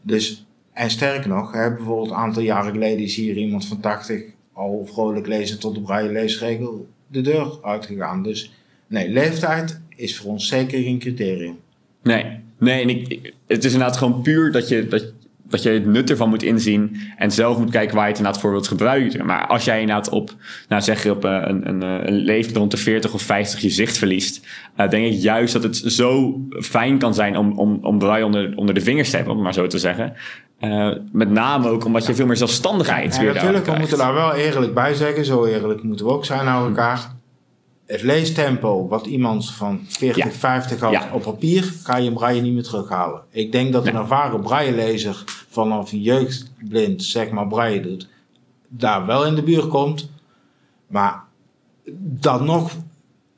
Dus, 0.02 0.44
en 0.72 0.90
sterker 0.90 1.28
nog, 1.28 1.52
hè, 1.52 1.74
bijvoorbeeld 1.74 2.10
een 2.10 2.16
aantal 2.16 2.42
jaren 2.42 2.72
geleden 2.72 3.04
is 3.04 3.16
hier 3.16 3.36
iemand 3.36 3.66
van 3.66 3.80
80 3.80 4.22
al 4.52 4.88
vrolijk 4.92 5.26
lezen 5.26 5.60
tot 5.60 5.74
de 5.74 5.80
braille 5.80 6.12
leesregel 6.12 6.88
de 7.06 7.20
deur 7.20 7.58
uitgegaan. 7.62 8.22
Dus 8.22 8.52
nee, 8.86 9.08
leeftijd 9.08 9.80
is 9.96 10.16
voor 10.16 10.30
ons 10.30 10.48
zeker 10.48 10.82
geen 10.82 10.98
criterium. 10.98 11.58
Nee, 12.02 12.24
nee 12.58 12.82
en 12.82 12.88
ik, 12.88 13.32
het 13.46 13.64
is 13.64 13.72
inderdaad 13.72 13.96
gewoon 13.96 14.22
puur 14.22 14.52
dat 14.52 14.68
je, 14.68 14.88
dat, 14.88 15.12
dat 15.50 15.62
je 15.62 15.70
het 15.70 15.86
nut 15.86 16.10
ervan 16.10 16.28
moet 16.28 16.42
inzien 16.42 16.96
en 17.16 17.30
zelf 17.30 17.58
moet 17.58 17.70
kijken 17.70 17.94
waar 17.94 18.04
je 18.04 18.10
het 18.10 18.18
inderdaad 18.18 18.42
voor 18.42 18.50
wilt 18.50 18.68
gebruiken. 18.68 19.26
Maar 19.26 19.46
als 19.46 19.64
jij 19.64 19.80
inderdaad 19.80 20.08
op, 20.08 20.34
nou 20.68 20.82
zeg 20.82 21.02
je 21.02 21.10
op 21.10 21.24
eh, 21.24 21.42
een, 21.44 21.68
een, 21.68 21.82
eh, 21.82 22.06
een 22.06 22.14
leeftijd 22.14 22.56
rond 22.56 22.70
de 22.70 22.76
40 22.76 23.12
of 23.12 23.22
50 23.22 23.60
je 23.60 23.70
zicht 23.70 23.98
verliest, 23.98 24.46
eh, 24.76 24.88
denk 24.88 25.12
ik 25.12 25.20
juist 25.20 25.52
dat 25.52 25.62
het 25.62 25.76
zo 25.76 26.40
fijn 26.60 26.98
kan 26.98 27.14
zijn 27.14 27.36
om, 27.36 27.58
om, 27.58 27.78
om 27.82 27.98
braille 27.98 28.24
onder, 28.24 28.52
onder 28.56 28.74
de 28.74 28.80
vingers 28.80 29.10
te 29.10 29.16
hebben, 29.16 29.34
om 29.34 29.42
maar 29.42 29.54
zo 29.54 29.66
te 29.66 29.78
zeggen. 29.78 30.12
Eh, 30.60 30.90
met 31.12 31.30
name 31.30 31.68
ook 31.68 31.84
omdat 31.84 32.06
je 32.06 32.14
veel 32.14 32.26
meer 32.26 32.36
zelfstandigheid 32.36 33.18
weer 33.18 33.34
natuurlijk, 33.34 33.66
we 33.66 33.78
moeten 33.78 33.98
daar 33.98 34.14
wel 34.14 34.32
eerlijk 34.32 34.74
bij 34.74 34.94
zeggen, 34.94 35.24
zo 35.24 35.44
eerlijk 35.44 35.82
moeten 35.82 36.06
we 36.06 36.12
ook 36.12 36.24
zijn 36.24 36.44
naar 36.44 36.64
elkaar. 36.64 37.14
Het 37.86 38.02
leestempo 38.02 38.88
wat 38.88 39.06
iemand 39.06 39.50
van 39.50 39.80
40, 39.88 40.24
Ja. 40.24 40.30
50 40.30 40.80
had 40.80 40.92
Ja. 40.92 41.08
op 41.12 41.22
papier, 41.22 41.72
kan 41.82 42.02
je 42.02 42.08
in 42.08 42.14
braille 42.14 42.40
niet 42.40 42.52
meer 42.52 42.62
terughalen. 42.62 43.22
Ik 43.30 43.52
denk 43.52 43.72
dat 43.72 43.86
een 43.86 43.94
ervaren 43.96 44.40
braillelezer 44.40 45.24
vanaf 45.48 45.90
jeugdblind, 45.92 47.02
zeg 47.04 47.30
maar, 47.30 47.46
braille 47.46 47.80
doet, 47.80 48.08
daar 48.68 49.06
wel 49.06 49.26
in 49.26 49.34
de 49.34 49.42
buurt 49.42 49.68
komt. 49.68 50.10
Maar 50.86 51.22
dan 52.00 52.44
nog 52.44 52.72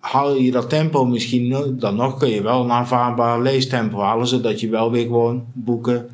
haal 0.01 0.35
je 0.35 0.51
dat 0.51 0.69
tempo 0.69 1.05
misschien, 1.05 1.77
dan 1.79 1.97
nog 1.97 2.19
kun 2.19 2.29
je 2.29 2.43
wel 2.43 2.65
een 2.65 2.71
aanvaardbaar 2.73 3.41
leestempo 3.41 4.01
halen, 4.01 4.27
zodat 4.27 4.61
je 4.61 4.69
wel 4.69 4.91
weer 4.91 5.03
gewoon 5.07 5.45
boeken 5.53 6.09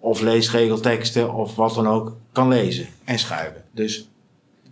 of 0.00 0.20
leesregelteksten 0.20 1.34
of 1.34 1.54
wat 1.56 1.74
dan 1.74 1.86
ook 1.86 2.16
kan 2.32 2.48
lezen 2.48 2.86
en 3.04 3.18
schrijven. 3.18 3.62
Dus 3.74 4.08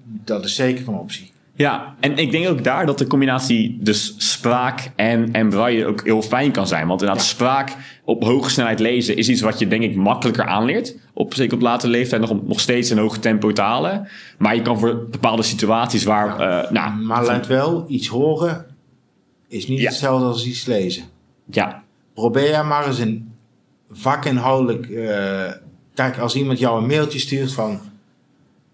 dat 0.04 0.44
is 0.44 0.54
zeker 0.54 0.88
een 0.88 0.94
optie. 0.94 1.30
Ja, 1.54 1.94
en 2.00 2.16
ik 2.18 2.30
denk 2.30 2.48
ook 2.48 2.64
daar 2.64 2.86
dat 2.86 2.98
de 2.98 3.06
combinatie 3.06 3.78
dus 3.80 4.14
spraak 4.16 4.90
en, 4.96 5.32
en 5.32 5.48
braille 5.48 5.86
ook 5.86 6.04
heel 6.04 6.22
fijn 6.22 6.50
kan 6.52 6.66
zijn. 6.66 6.86
Want 6.86 7.00
inderdaad, 7.00 7.24
Ja. 7.26 7.30
spraak 7.32 7.76
op 8.04 8.24
hoge 8.24 8.50
snelheid 8.50 8.78
lezen 8.80 9.16
is 9.16 9.28
iets 9.28 9.40
wat 9.40 9.58
je 9.58 9.68
denk 9.68 9.82
ik 9.82 9.96
makkelijker 9.96 10.46
aanleert. 10.46 10.96
Op, 11.12 11.34
zeker 11.34 11.54
op 11.56 11.62
latere 11.62 11.90
leeftijd 11.92 12.20
nog, 12.20 12.46
nog 12.46 12.60
steeds 12.60 12.90
een 12.90 12.98
hoog 12.98 13.18
tempo 13.18 13.52
te 13.52 13.60
halen. 13.60 14.08
Maar 14.38 14.54
je 14.54 14.62
kan 14.62 14.78
voor 14.78 15.06
bepaalde 15.10 15.42
situaties 15.42 16.04
waar... 16.04 16.40
eh, 16.40 16.70
nou, 16.70 16.94
Maar 16.94 17.24
let 17.26 17.46
wel, 17.46 17.84
iets 17.88 18.06
horen 18.08 18.66
is 19.48 19.66
niet 19.68 19.78
Ja. 19.80 19.88
hetzelfde 19.88 20.26
als 20.26 20.46
iets 20.46 20.64
lezen. 20.64 21.04
ja, 21.50 21.82
Probeer 22.14 22.66
maar 22.66 22.86
eens 22.86 22.98
een 22.98 23.32
vakinhoudelijk... 23.90 24.88
eh 24.88 25.52
kijk, 25.94 26.18
als 26.18 26.34
iemand 26.34 26.58
jou 26.58 26.80
een 26.80 26.86
mailtje 26.86 27.18
stuurt 27.18 27.52
van... 27.52 27.80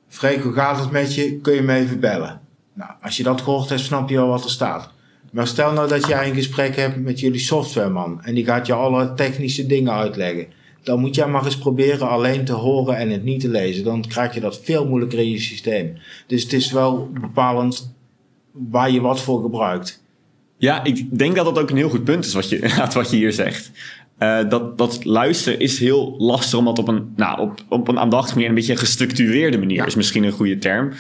Freek, 0.08 0.42
hoe 0.42 0.52
gaat 0.52 0.78
het 0.78 0.90
met 0.90 1.14
je? 1.14 1.38
Kun 1.40 1.54
je 1.54 1.62
me 1.62 1.74
even 1.74 2.00
bellen? 2.00 2.40
Nou, 2.72 2.90
als 3.02 3.16
je 3.16 3.22
dat 3.22 3.40
gehoord 3.40 3.68
hebt, 3.68 3.80
snap 3.80 4.08
je 4.08 4.18
al 4.18 4.28
wat 4.28 4.44
er 4.44 4.50
staat. 4.50 4.90
Maar 5.32 5.46
stel 5.46 5.72
nou 5.72 5.88
dat 5.88 6.06
jij 6.06 6.28
een 6.28 6.34
gesprek 6.34 6.76
hebt 6.76 6.96
met 6.96 7.20
jullie 7.20 7.40
softwareman... 7.40 8.22
en 8.22 8.34
die 8.34 8.44
gaat 8.44 8.66
je 8.66 8.72
alle 8.72 9.14
technische 9.14 9.66
dingen 9.66 9.92
uitleggen. 9.92 10.46
Dan 10.82 11.00
moet 11.00 11.14
jij 11.14 11.26
maar 11.26 11.44
eens 11.44 11.58
proberen 11.58 12.08
alleen 12.08 12.44
te 12.44 12.52
horen 12.52 12.96
en 12.96 13.10
het 13.10 13.24
niet 13.24 13.40
te 13.40 13.48
lezen. 13.48 13.84
Dan 13.84 14.04
krijg 14.08 14.34
je 14.34 14.40
dat 14.40 14.60
veel 14.62 14.86
moeilijker 14.86 15.18
in 15.18 15.30
je 15.30 15.40
systeem. 15.40 15.98
Dus 16.26 16.42
het 16.42 16.52
is 16.52 16.72
wel 16.72 17.10
bepalend 17.20 17.94
waar 18.52 18.90
je 18.90 19.00
wat 19.00 19.20
voor 19.20 19.42
gebruikt. 19.42 20.02
Ja, 20.56 20.84
ik 20.84 21.18
denk 21.18 21.34
dat 21.34 21.44
dat 21.44 21.58
ook 21.58 21.70
een 21.70 21.76
heel 21.76 21.88
goed 21.88 22.04
punt 22.04 22.24
is 22.24 22.34
wat 22.34 22.48
je, 22.48 22.86
wat 22.94 23.10
je 23.10 23.16
hier 23.16 23.32
zegt. 23.32 23.70
Eh, 24.18 24.48
dat, 24.48 24.78
dat 24.78 25.04
luisteren 25.04 25.60
is 25.60 25.78
heel 25.78 26.14
lastig 26.18 26.58
om 26.58 26.64
dat 26.64 26.78
op 26.78 26.88
een, 26.88 27.12
nou, 27.16 27.40
op, 27.40 27.60
op 27.68 27.88
een 27.88 27.98
aandachtige 27.98 28.34
manier, 28.34 28.48
een 28.48 28.54
beetje 28.54 28.72
een 28.72 28.78
gestructureerde 28.78 29.58
manier, 29.58 29.76
Ja. 29.76 29.86
is 29.86 29.94
misschien 29.94 30.24
een 30.24 30.32
goede 30.32 30.58
term. 30.58 30.92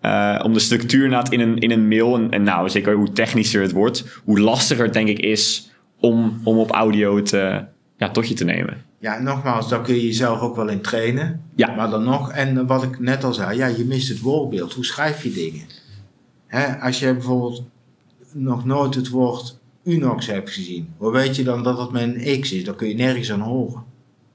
Eh, 0.00 0.40
om 0.44 0.52
de 0.52 0.58
structuur 0.58 1.04
in 1.30 1.40
een, 1.40 1.58
in 1.58 1.70
een 1.70 1.88
mail, 1.88 2.14
en, 2.14 2.30
en 2.30 2.42
nou, 2.42 2.70
zeker 2.70 2.94
hoe 2.94 3.12
technischer 3.12 3.62
het 3.62 3.72
wordt, 3.72 4.04
hoe 4.24 4.40
lastiger 4.40 4.84
het 4.84 4.92
denk 4.92 5.08
ik 5.08 5.18
is 5.18 5.70
om, 6.00 6.40
om 6.44 6.58
op 6.58 6.70
audio 6.70 7.16
het 7.16 7.32
eh, 7.32 7.58
ja, 7.96 8.10
tot 8.10 8.28
je 8.28 8.34
te 8.34 8.44
nemen. 8.44 8.84
Ja, 8.98 9.18
nogmaals, 9.18 9.68
daar 9.68 9.82
kun 9.82 9.94
je 9.94 10.06
jezelf 10.06 10.40
ook 10.40 10.56
wel 10.56 10.68
in 10.68 10.80
trainen. 10.80 11.42
Ja. 11.56 11.74
Maar 11.74 11.90
dan 11.90 12.04
nog, 12.04 12.32
en 12.32 12.66
wat 12.66 12.82
ik 12.82 13.00
net 13.00 13.24
al 13.24 13.32
zei, 13.32 13.56
ja, 13.56 13.66
je 13.66 13.84
mist 13.84 14.08
het 14.08 14.20
woordbeeld. 14.20 14.72
Hoe 14.72 14.84
schrijf 14.84 15.22
je 15.22 15.32
dingen? 15.32 15.66
Hè, 16.46 16.78
als 16.80 16.98
je 16.98 17.12
bijvoorbeeld 17.12 17.62
nog 18.32 18.64
nooit 18.64 18.94
het 18.94 19.08
woord 19.08 19.60
Unox 19.84 20.26
hebt 20.26 20.50
gezien, 20.50 20.88
hoe 20.96 21.12
weet 21.12 21.36
je 21.36 21.42
dan 21.42 21.62
dat 21.62 21.78
het 21.78 21.90
met 21.90 22.02
een 22.02 22.40
X 22.40 22.52
is? 22.52 22.64
Dan 22.64 22.74
kun 22.74 22.88
je 22.88 22.94
nergens 22.94 23.32
aan 23.32 23.40
horen. 23.40 23.84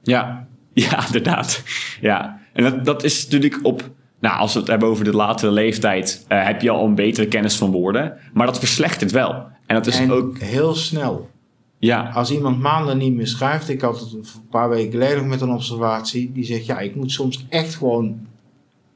Ja, 0.02 0.46
ja, 0.72 1.06
inderdaad. 1.06 1.62
Ja, 2.00 2.40
en 2.52 2.62
dat, 2.64 2.84
dat 2.84 3.04
is 3.04 3.24
natuurlijk 3.24 3.58
op. 3.62 3.90
Nou, 4.20 4.38
als 4.38 4.52
we 4.52 4.58
het 4.58 4.68
hebben 4.68 4.88
over 4.88 5.04
de 5.04 5.12
latere 5.14 5.52
leeftijd, 5.52 6.24
eh, 6.28 6.44
heb 6.44 6.60
je 6.60 6.70
al 6.70 6.84
een 6.84 6.94
betere 6.94 7.26
kennis 7.26 7.56
van 7.56 7.70
woorden. 7.70 8.16
Maar 8.32 8.46
dat 8.46 8.58
verslechtert 8.58 9.10
wel. 9.10 9.46
En 9.66 9.74
dat 9.74 9.86
is 9.86 9.98
en 9.98 10.12
ook. 10.12 10.38
heel 10.38 10.74
snel. 10.74 11.30
Ja, 11.78 12.10
Als 12.14 12.30
iemand 12.30 12.60
maanden 12.60 12.98
niet 12.98 13.14
meer 13.14 13.26
schrijft, 13.26 13.68
ik 13.68 13.80
had 13.80 14.00
het 14.00 14.12
een 14.12 14.24
paar 14.50 14.68
weken 14.68 14.90
geleden 14.90 15.16
nog 15.16 15.26
met 15.26 15.40
een 15.40 15.50
observatie, 15.50 16.32
die 16.32 16.44
zegt, 16.44 16.66
ja, 16.66 16.78
ik 16.78 16.94
moet 16.94 17.12
soms 17.12 17.46
echt 17.48 17.74
gewoon 17.74 18.26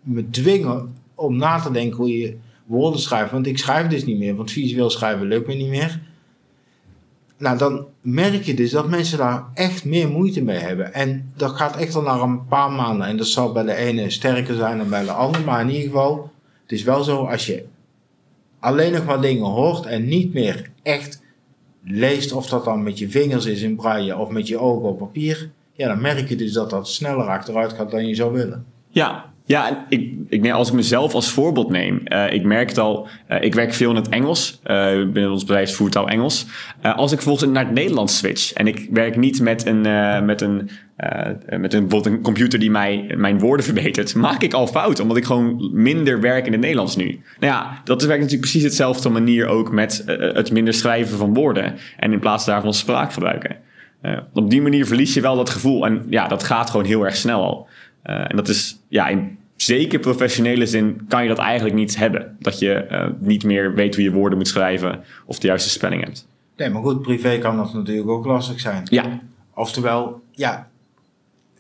me 0.01 0.31
dwingen 0.31 0.95
om 1.15 1.37
na 1.37 1.61
te 1.61 1.71
denken 1.71 1.97
hoe 1.97 2.19
je 2.19 2.37
woorden 2.67 3.01
schrijft. 3.01 3.31
Want 3.31 3.47
ik 3.47 3.59
schrijf 3.59 3.87
dus 3.87 4.05
niet 4.05 4.19
meer, 4.19 4.35
want 4.35 4.51
visueel 4.51 4.91
schrijven 4.91 5.27
lukt 5.27 5.47
me 5.47 5.55
niet 5.55 5.69
meer. 5.69 6.01
Nou, 7.43 7.59
dan 7.59 7.87
merk 8.01 8.43
je 8.43 8.55
dus 8.55 8.71
dat 8.71 8.89
mensen 8.89 9.19
daar 9.19 9.45
echt 9.55 9.85
meer 9.85 10.09
moeite 10.09 10.43
mee 10.43 10.59
hebben. 10.59 10.95
En 10.95 11.33
dat 11.37 11.51
gaat 11.51 11.77
echt 11.77 11.95
al 11.95 12.03
naar 12.03 12.21
een 12.21 12.47
paar 12.47 12.71
maanden. 12.71 13.07
En 13.07 13.17
dat 13.17 13.27
zal 13.27 13.53
bij 13.53 13.63
de 13.63 13.75
ene 13.75 14.11
sterker 14.11 14.55
zijn 14.55 14.79
dan 14.79 14.89
bij 14.89 15.05
de 15.05 15.11
ander. 15.11 15.41
Maar 15.41 15.61
in 15.61 15.71
ieder 15.71 15.83
geval, 15.83 16.31
het 16.63 16.73
is 16.73 16.83
wel 16.83 17.03
zo 17.03 17.25
als 17.25 17.47
je 17.47 17.65
alleen 18.59 18.93
nog 18.93 19.05
maar 19.05 19.21
dingen 19.21 19.47
hoort 19.47 19.87
en 19.87 20.05
niet 20.05 20.33
meer 20.33 20.71
echt 20.83 21.23
leest, 21.85 22.33
of 22.33 22.47
dat 22.49 22.65
dan 22.65 22.83
met 22.83 22.99
je 22.99 23.11
vingers 23.11 23.47
is 23.47 23.63
in 23.63 23.77
braille 23.77 24.17
of 24.17 24.29
met 24.29 24.49
je 24.49 24.59
ogen 24.59 24.89
op 24.89 24.99
papier, 24.99 25.51
ja, 25.73 25.89
dan 25.89 26.01
merk 26.01 26.29
je 26.29 26.37
dus 26.37 26.53
dat 26.53 26.71
dat 26.71 26.89
sneller 26.89 27.27
achteruit 27.27 27.73
gaat 27.73 27.91
dan 27.91 28.07
je 28.07 28.15
zou 28.15 28.33
willen. 28.33 28.67
Ja, 28.89 29.32
ja, 29.53 29.87
ik, 29.89 30.13
ik 30.29 30.51
als 30.51 30.69
ik 30.69 30.75
mezelf 30.75 31.15
als 31.15 31.31
voorbeeld 31.31 31.71
neem, 31.71 32.01
uh, 32.05 32.33
ik 32.33 32.45
merk 32.45 32.69
het 32.69 32.79
al, 32.79 33.09
uh, 33.31 33.43
ik 33.43 33.55
werk 33.55 33.75
veel 33.75 33.91
in 33.91 33.97
het 33.97 34.09
Engels, 34.09 34.61
uh, 34.67 34.87
binnen 34.93 35.31
ons 35.31 35.45
bedrijf 35.45 35.75
voertaal 35.75 36.09
Engels. 36.09 36.47
als 36.83 37.13
ik 37.13 37.21
volgens 37.21 37.51
naar 37.51 37.65
het 37.65 37.75
Nederlands 37.75 38.19
switch 38.19 38.53
en 38.53 38.67
ik 38.67 38.89
werk 38.91 39.17
niet 39.17 39.41
met 39.41 39.67
een, 39.67 39.81
met 40.25 40.41
een, 40.41 40.71
met 41.61 41.73
een, 41.75 41.89
bijvoorbeeld 41.89 42.07
een 42.07 42.23
computer 42.23 42.59
die 42.59 42.71
mij, 42.71 43.15
mijn 43.17 43.39
woorden 43.39 43.67
verbetert, 43.73 44.15
maak 44.15 44.43
ik 44.43 44.53
al 44.53 44.67
fouten, 44.67 45.03
omdat 45.03 45.17
ik 45.17 45.25
gewoon 45.25 45.71
minder 45.73 46.21
werk 46.21 46.47
in 46.47 46.53
het 46.53 46.61
Nederlands 46.61 46.97
nu. 46.97 47.05
Nou 47.41 47.53
ja, 47.53 47.81
dat 47.85 48.03
werkt 48.03 48.23
natuurlijk 48.23 48.51
precies 48.51 48.63
hetzelfde 48.63 49.09
manier 49.09 49.47
ook 49.47 49.73
met 49.73 50.03
het 50.07 50.53
minder 50.53 50.75
schrijven 50.75 51.19
van 51.19 51.35
woorden 51.35 51.75
en 51.97 52.13
in 52.13 52.21
plaats 52.21 52.45
daarvan 52.45 52.75
spraak 52.75 53.13
gebruiken. 53.13 53.57
op 54.33 54.51
die 54.51 54.63
manier 54.63 54.87
verlies 54.87 55.15
je 55.15 55.21
wel 55.21 55.37
dat 55.37 55.51
gevoel 55.51 55.87
en 55.87 56.07
ja, 56.09 56.29
dat 56.29 56.43
gaat 56.43 56.71
gewoon 56.71 56.87
heel 56.87 57.05
erg 57.05 57.17
snel 57.17 57.43
al. 57.43 57.69
En 58.03 58.37
dat 58.37 58.49
is, 58.49 58.79
ja, 58.89 59.09
in 59.09 59.41
zeker 59.65 59.99
professionele 59.99 60.67
zin 60.67 61.05
kan 61.09 61.23
je 61.23 61.29
dat 61.29 61.39
eigenlijk 61.39 61.75
niet 61.75 61.97
hebben. 61.97 62.37
Dat 62.39 62.59
je 62.59 62.87
uh, 62.91 63.07
niet 63.19 63.45
meer 63.45 63.75
weet 63.75 63.95
hoe 63.95 64.05
je 64.05 64.13
woorden 64.13 64.39
moet 64.39 64.49
schrijven 64.49 65.01
of 65.27 65.39
de 65.39 65.47
juiste 65.47 65.71
spelling 65.71 66.05
hebt. 66.05 66.27
Nee, 66.57 66.71
maar 66.71 66.83
goed, 66.83 67.03
privé 67.03 67.39
kan 67.39 67.57
dat 67.57 67.75
natuurlijk 67.75 68.09
ook 68.09 68.25
lastig 68.25 68.61
zijn. 68.61 68.83
Ja. 68.85 69.21
Oftewel, 69.55 70.23
ja, 70.31 70.69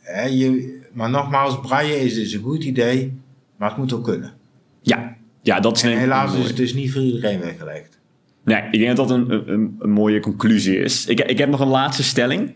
hè, 0.01 0.25
je, 0.25 0.81
maar 0.93 1.11
nogmaals, 1.11 1.61
braille 1.61 2.01
is 2.01 2.15
dus 2.15 2.33
een 2.33 2.43
goed 2.43 2.65
idee, 2.65 3.13
maar 3.57 3.69
het 3.69 3.79
moet 3.79 3.93
ook 3.93 4.05
kunnen. 4.05 4.33
Ja, 4.81 5.17
ja 5.43 5.61
dat 5.61 5.77
is 5.77 5.83
en 5.83 5.99
helaas 5.99 6.35
is 6.35 6.47
het 6.47 6.57
dus 6.57 6.75
niet 6.75 6.93
voor 6.93 7.03
iedereen 7.03 7.41
weggelegd. 7.41 8.01
Nee, 8.45 8.63
ik 8.71 8.81
denk 8.81 8.97
dat 8.97 9.09
dat 9.09 9.17
een, 9.17 9.31
een, 9.31 9.77
een 9.79 9.91
mooie 9.91 10.21
conclusie 10.21 10.79
is. 10.79 11.07
Ik, 11.07 11.21
ik 11.21 11.39
heb 11.39 11.49
nog 11.49 11.61
een 11.61 11.69
laatste 11.69 12.03
stelling. 12.03 12.55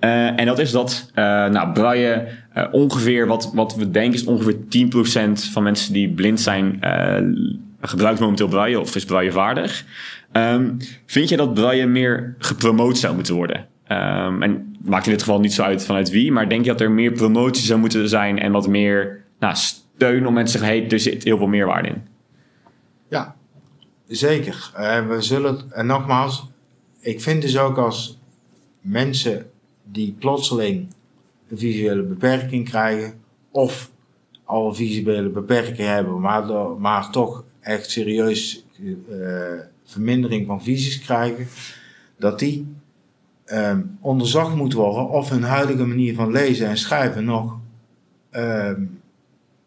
Uh, 0.00 0.40
en 0.40 0.46
dat 0.46 0.58
is 0.58 0.70
dat, 0.70 1.10
uh, 1.10 1.24
nou, 1.24 1.72
braille 1.72 2.28
uh, 2.56 2.64
ongeveer, 2.70 3.26
wat, 3.26 3.50
wat 3.54 3.74
we 3.74 3.90
denken 3.90 4.14
is 4.14 4.24
ongeveer 4.24 4.56
10% 4.56 5.52
van 5.52 5.62
mensen 5.62 5.92
die 5.92 6.08
blind 6.08 6.40
zijn, 6.40 6.78
gebruikt 7.80 8.20
momenteel 8.20 8.48
braille 8.48 8.80
of 8.80 8.96
is 8.96 9.04
braille 9.04 9.32
vaardig. 9.32 9.84
Um, 10.32 10.76
vind 11.06 11.28
je 11.28 11.36
dat 11.36 11.54
braille 11.54 11.86
meer 11.86 12.34
gepromoot 12.38 12.98
zou 12.98 13.14
moeten 13.14 13.34
worden? 13.34 13.66
Um, 13.88 14.42
en 14.42 14.76
maakt 14.84 15.06
in 15.06 15.12
dit 15.12 15.22
geval 15.22 15.40
niet 15.40 15.52
zo 15.52 15.62
uit 15.62 15.84
vanuit 15.84 16.10
wie, 16.10 16.32
maar 16.32 16.48
denk 16.48 16.64
je 16.64 16.70
dat 16.70 16.80
er 16.80 16.90
meer 16.90 17.12
promotie 17.12 17.64
zou 17.64 17.80
moeten 17.80 18.08
zijn 18.08 18.38
en 18.38 18.52
wat 18.52 18.68
meer 18.68 19.24
nou, 19.38 19.54
steun 19.54 20.26
om 20.26 20.34
mensen 20.34 20.58
te 20.60 20.64
zeggen, 20.66 20.82
hey, 20.82 20.90
er 20.90 21.00
zit 21.00 21.24
heel 21.24 21.36
veel 21.36 21.46
meerwaarde 21.46 21.88
in? 21.88 22.02
Ja, 23.08 23.34
zeker. 24.06 24.70
we 25.08 25.16
zullen, 25.18 25.72
en 25.72 25.86
nogmaals, 25.86 26.46
ik 27.00 27.20
vind 27.20 27.42
dus 27.42 27.58
ook 27.58 27.78
als 27.78 28.18
mensen 28.80 29.46
die 29.92 30.16
plotseling 30.18 30.88
een 31.48 31.58
visuele 31.58 32.02
beperking 32.02 32.68
krijgen 32.68 33.14
of 33.50 33.90
al 34.44 34.68
een 34.68 34.74
visuele 34.74 35.28
beperking 35.28 35.88
hebben, 35.88 36.20
maar, 36.20 36.46
maar 36.78 37.10
toch 37.10 37.44
echt 37.60 37.90
serieus 37.90 38.64
uh, 38.80 39.60
vermindering 39.84 40.46
van 40.46 40.62
visies 40.62 41.00
krijgen, 41.00 41.46
dat 42.16 42.38
die 42.38 42.66
um, 43.46 43.98
onderzocht 44.00 44.54
moet 44.54 44.72
worden 44.72 45.08
of 45.08 45.28
hun 45.28 45.42
huidige 45.42 45.84
manier 45.84 46.14
van 46.14 46.30
lezen 46.30 46.66
en 46.66 46.76
schrijven 46.76 47.24
nog 47.24 47.58
um, 48.32 49.00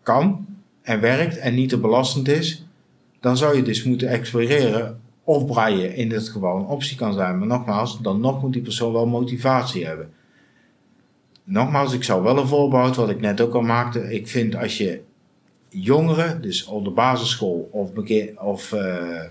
kan 0.04 0.46
en 0.82 1.02
werkt 1.02 1.38
en 1.38 1.56
niet 1.56 1.70
te 1.70 1.78
belastend 1.78 2.28
is, 2.28 2.66
dan 3.20 3.38
zou 3.38 3.56
je 3.56 3.64
dus 3.64 3.84
moeten 3.84 4.08
exploreren 4.08 5.01
of 5.24 5.46
braille 5.46 5.96
in 5.96 6.10
dit 6.10 6.30
geval 6.30 6.58
een 6.58 6.66
optie 6.66 6.98
kan 6.98 7.14
zijn. 7.14 7.38
Maar 7.38 7.48
nogmaals, 7.48 8.00
dan 8.00 8.20
nog 8.20 8.42
moet 8.42 8.54
die 8.54 8.62
persoon 8.62 8.94
wel 8.94 9.08
motivatie 9.08 9.86
hebben. 9.86 10.10
Nogmaals, 11.44 11.94
ik 11.94 12.04
zou 12.04 12.24
wel 12.24 12.38
een 12.38 12.48
voorbehoud, 12.48 12.96
wat 12.96 13.10
ik 13.10 13.22
net 13.22 13.42
ook 13.42 13.54
al 13.54 13.62
maakte. 13.62 14.14
Ik 14.14 14.28
vind 14.28 14.56
als 14.56 14.78
je 14.78 15.02
jongeren, 15.70 16.42
dus 16.42 16.66
op 16.66 16.84
de 16.84 16.90
basisschool 16.90 17.70
of, 17.72 17.90
of 18.36 18.72
uh, 18.72 19.22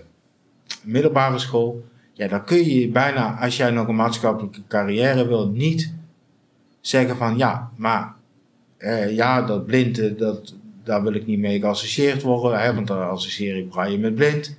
middelbare 0.83 1.39
school, 1.39 1.83
ja, 2.13 2.27
dan 2.27 2.43
kun 2.43 2.65
je 2.65 2.89
bijna, 2.89 3.39
als 3.39 3.57
jij 3.57 3.71
nog 3.71 3.87
een 3.87 3.95
maatschappelijke 3.95 4.61
carrière 4.67 5.27
wil, 5.27 5.49
niet 5.49 5.93
zeggen 6.81 7.17
van 7.17 7.37
ja, 7.37 7.71
maar 7.75 8.13
uh, 8.77 9.15
ja, 9.15 9.41
dat 9.41 9.65
blind, 9.65 10.19
dat, 10.19 10.55
daar 10.83 11.03
wil 11.03 11.13
ik 11.13 11.27
niet 11.27 11.39
mee 11.39 11.59
geassocieerd 11.59 12.21
worden, 12.21 12.61
hè, 12.61 12.73
want 12.73 12.87
dan 12.87 13.09
associeer 13.09 13.57
ik 13.57 13.69
braille 13.69 13.97
met 13.97 14.15
blind. 14.15 14.55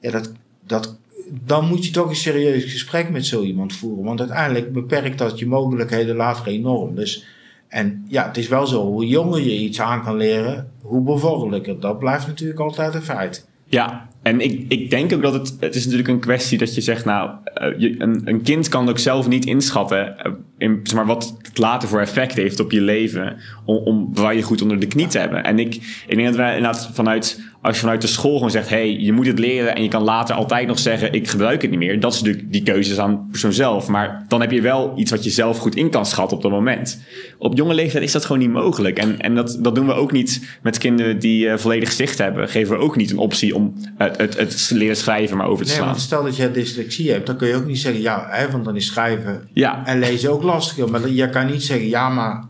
Ja, 0.00 0.10
dat, 0.10 0.32
dat, 0.66 0.98
dan 1.44 1.68
moet 1.68 1.84
je 1.86 1.92
toch 1.92 2.08
een 2.08 2.16
serieus 2.16 2.64
gesprek 2.64 3.10
met 3.10 3.26
zo 3.26 3.42
iemand 3.42 3.72
voeren. 3.72 4.04
Want 4.04 4.20
uiteindelijk 4.20 4.72
beperkt 4.72 5.18
dat 5.18 5.38
je 5.38 5.46
mogelijkheden 5.46 6.16
later 6.16 6.46
enorm. 6.46 6.94
Dus, 6.94 7.24
en 7.68 8.04
ja, 8.08 8.26
het 8.26 8.36
is 8.36 8.48
wel 8.48 8.66
zo, 8.66 8.82
hoe 8.82 9.06
jonger 9.06 9.40
je 9.40 9.58
iets 9.58 9.80
aan 9.80 10.04
kan 10.04 10.16
leren, 10.16 10.70
hoe 10.80 11.02
bevorderlijker. 11.02 11.80
Dat 11.80 11.98
blijft 11.98 12.26
natuurlijk 12.26 12.60
altijd 12.60 12.94
een 12.94 13.02
feit. 13.02 13.46
Ja, 13.68 14.08
en 14.22 14.40
ik, 14.40 14.64
ik 14.68 14.90
denk 14.90 15.12
ook 15.12 15.22
dat 15.22 15.32
het, 15.32 15.56
het 15.60 15.74
is 15.74 15.82
natuurlijk 15.82 16.08
een 16.08 16.20
kwestie 16.20 16.58
dat 16.58 16.74
je 16.74 16.80
zegt, 16.80 17.04
nou, 17.04 17.30
je, 17.78 17.94
een, 17.98 18.22
een 18.24 18.42
kind 18.42 18.68
kan 18.68 18.88
ook 18.88 18.98
zelf 18.98 19.28
niet 19.28 19.44
inschatten 19.44 20.16
uh, 20.26 20.32
in, 20.58 20.80
zeg 20.82 20.96
maar, 20.96 21.06
wat 21.06 21.36
het 21.42 21.58
later 21.58 21.88
voor 21.88 22.00
effect 22.00 22.34
heeft 22.34 22.60
op 22.60 22.70
je 22.70 22.80
leven, 22.80 23.36
om, 23.64 23.76
om 23.76 24.14
waar 24.14 24.34
je 24.34 24.42
goed 24.42 24.62
onder 24.62 24.80
de 24.80 24.86
knie 24.86 25.06
te 25.06 25.18
hebben. 25.18 25.44
En 25.44 25.58
ik, 25.58 25.74
ik 26.06 26.16
denk 26.16 26.26
dat 26.26 26.36
wij 26.36 26.56
inderdaad 26.56 26.90
vanuit 26.92 27.40
als 27.66 27.74
je 27.74 27.80
vanuit 27.80 28.00
de 28.00 28.06
school 28.06 28.34
gewoon 28.34 28.50
zegt, 28.50 28.68
hey, 28.68 28.96
je 28.98 29.12
moet 29.12 29.26
het 29.26 29.38
leren 29.38 29.74
en 29.74 29.82
je 29.82 29.88
kan 29.88 30.02
later 30.02 30.34
altijd 30.34 30.66
nog 30.66 30.78
zeggen, 30.78 31.12
ik 31.12 31.28
gebruik 31.28 31.62
het 31.62 31.70
niet 31.70 31.78
meer. 31.78 32.00
Dat 32.00 32.12
is 32.12 32.20
natuurlijk 32.22 32.52
die 32.52 32.62
keuzes 32.62 32.98
aan 32.98 33.10
de 33.10 33.30
persoon 33.30 33.52
zelf. 33.52 33.88
Maar 33.88 34.24
dan 34.28 34.40
heb 34.40 34.50
je 34.50 34.60
wel 34.60 34.92
iets 34.96 35.10
wat 35.10 35.24
je 35.24 35.30
zelf 35.30 35.58
goed 35.58 35.76
in 35.76 35.90
kan 35.90 36.06
schatten 36.06 36.36
op 36.36 36.42
dat 36.42 36.52
moment. 36.52 37.00
Op 37.38 37.56
jonge 37.56 37.74
leeftijd 37.74 38.04
is 38.04 38.12
dat 38.12 38.24
gewoon 38.24 38.42
niet 38.42 38.50
mogelijk. 38.50 38.98
En, 38.98 39.20
en 39.20 39.34
dat, 39.34 39.58
dat 39.60 39.74
doen 39.74 39.86
we 39.86 39.92
ook 39.92 40.12
niet 40.12 40.58
met 40.62 40.78
kinderen 40.78 41.18
die 41.18 41.46
uh, 41.46 41.56
volledig 41.56 41.92
zicht 41.92 42.18
hebben. 42.18 42.48
Geven 42.48 42.76
we 42.76 42.82
ook 42.82 42.96
niet 42.96 43.10
een 43.10 43.18
optie 43.18 43.54
om 43.54 43.74
het, 43.96 44.16
het, 44.16 44.36
het 44.36 44.70
leren 44.74 44.96
schrijven 44.96 45.36
maar 45.36 45.46
over 45.46 45.64
te 45.64 45.70
nee, 45.70 45.78
slaan. 45.78 45.90
Want 45.90 46.00
stel 46.00 46.24
dat 46.24 46.36
je 46.36 46.50
dyslexie 46.50 47.10
hebt, 47.10 47.26
dan 47.26 47.36
kun 47.36 47.48
je 47.48 47.54
ook 47.54 47.66
niet 47.66 47.78
zeggen, 47.78 48.00
ja, 48.00 48.26
hè, 48.30 48.50
want 48.50 48.64
dan 48.64 48.76
is 48.76 48.86
schrijven 48.86 49.48
ja. 49.52 49.86
en 49.86 49.98
lezen 49.98 50.32
ook 50.32 50.42
lastiger. 50.42 50.90
Maar 50.90 51.08
je 51.08 51.30
kan 51.30 51.46
niet 51.46 51.62
zeggen, 51.62 51.88
ja, 51.88 52.08
maar 52.08 52.44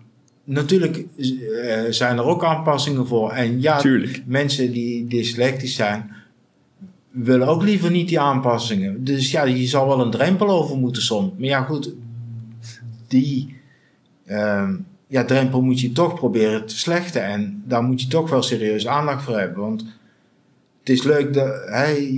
natuurlijk 0.47 1.05
uh, 1.17 1.81
zijn 1.91 2.17
er 2.17 2.25
ook 2.25 2.45
aanpassingen 2.45 3.07
voor. 3.07 3.31
En 3.31 3.61
ja, 3.61 3.79
Tuurlijk. 3.79 4.23
mensen 4.27 4.73
die 4.73 5.07
dyslectisch 5.07 5.75
zijn, 5.75 6.11
willen 7.11 7.47
ook 7.49 7.63
liever 7.63 7.91
niet 7.91 8.09
die 8.09 8.21
aanpassingen. 8.21 9.05
Dus 9.05 9.31
ja, 9.31 9.45
je 9.45 9.67
zal 9.67 9.87
wel 9.87 10.01
een 10.01 10.11
drempel 10.11 10.49
over 10.49 10.77
moeten 10.77 11.03
soms. 11.03 11.33
Maar 11.39 11.49
ja, 11.49 11.63
goed, 11.63 11.95
die 13.09 13.57
uh, 14.27 14.71
ja, 15.07 15.25
drempel 15.25 15.63
moet 15.63 15.81
je 15.81 15.93
toch 15.93 16.15
proberen 16.15 16.67
te 16.67 16.79
slechten. 16.79 17.25
En 17.25 17.63
daar 17.67 17.83
moet 17.83 18.03
je 18.03 18.09
toch 18.09 18.31
wel 18.31 18.43
serieus 18.43 18.87
aandacht 18.87 19.25
voor 19.25 19.39
hebben. 19.39 19.63
Want 19.63 19.85
het 20.81 20.89
is 20.89 21.03
leuk 21.03 21.35
dat 21.35 21.55
hij, 21.67 22.11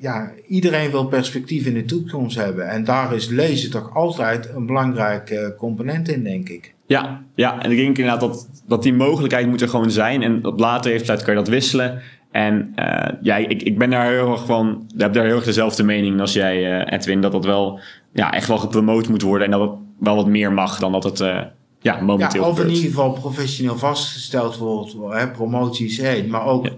ja, 0.00 0.32
iedereen 0.48 0.90
wil 0.90 1.06
perspectief 1.06 1.66
in 1.66 1.74
de 1.74 1.84
toekomst 1.84 2.36
hebben. 2.36 2.68
En 2.68 2.84
daar 2.84 3.14
is 3.14 3.28
lezen 3.28 3.70
toch 3.70 3.94
altijd 3.94 4.48
een 4.54 4.66
belangrijk 4.66 5.54
component 5.56 6.08
in, 6.08 6.22
denk 6.22 6.48
ik. 6.48 6.74
Ja, 6.88 7.22
ja, 7.34 7.62
en 7.62 7.70
ik 7.70 7.76
denk 7.76 7.98
inderdaad 7.98 8.20
dat, 8.20 8.48
dat 8.66 8.82
die 8.82 8.94
mogelijkheid 8.94 9.46
moet 9.46 9.60
er 9.60 9.68
gewoon 9.68 9.90
zijn. 9.90 10.22
En 10.22 10.44
op 10.44 10.58
later 10.58 10.90
leeftijd 10.90 11.22
kan 11.22 11.34
je 11.34 11.38
dat 11.38 11.48
wisselen. 11.48 12.02
En 12.30 12.72
uh, 12.76 13.08
ja, 13.22 13.36
ik, 13.36 13.62
ik 13.62 13.78
ben 13.78 13.90
daar 13.90 14.06
heel 14.06 14.30
erg 14.30 14.46
van, 14.46 14.86
ik 14.94 15.00
heb 15.00 15.12
daar 15.12 15.24
heel 15.24 15.34
erg 15.34 15.44
dezelfde 15.44 15.82
mening 15.82 16.20
als 16.20 16.32
jij, 16.32 16.86
uh, 16.86 16.92
Edwin, 16.92 17.20
dat 17.20 17.32
dat 17.32 17.44
wel 17.44 17.80
ja, 18.12 18.32
echt 18.32 18.48
wel 18.48 18.58
gepromoot 18.58 19.08
moet 19.08 19.22
worden 19.22 19.44
en 19.44 19.58
dat 19.58 19.60
het 19.60 19.78
wel 19.98 20.16
wat 20.16 20.26
meer 20.26 20.52
mag 20.52 20.78
dan 20.78 20.92
dat 20.92 21.04
het 21.04 21.20
uh, 21.20 21.40
ja, 21.80 22.00
momenteel 22.00 22.42
ja, 22.42 22.48
Of 22.48 22.60
in 22.60 22.68
ieder 22.68 22.84
geval 22.84 23.12
professioneel 23.12 23.78
vastgesteld 23.78 24.56
wordt, 24.56 24.96
hè, 25.08 25.30
promoties 25.30 25.98
heen. 25.98 26.30
Maar 26.30 26.44
ook, 26.44 26.64
ja. 26.64 26.72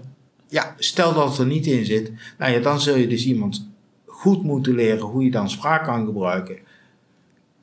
ja, 0.47 0.73
stel 0.77 1.13
dat 1.13 1.29
het 1.29 1.37
er 1.37 1.45
niet 1.45 1.65
in 1.65 1.85
zit, 1.85 2.11
nou 2.37 2.51
ja, 2.51 2.59
dan 2.59 2.81
zul 2.81 2.95
je 2.95 3.07
dus 3.07 3.25
iemand 3.25 3.69
goed 4.05 4.43
moeten 4.43 4.75
leren 4.75 5.05
hoe 5.05 5.23
je 5.23 5.31
dan 5.31 5.49
spraak 5.49 5.83
kan 5.83 6.05
gebruiken. 6.05 6.57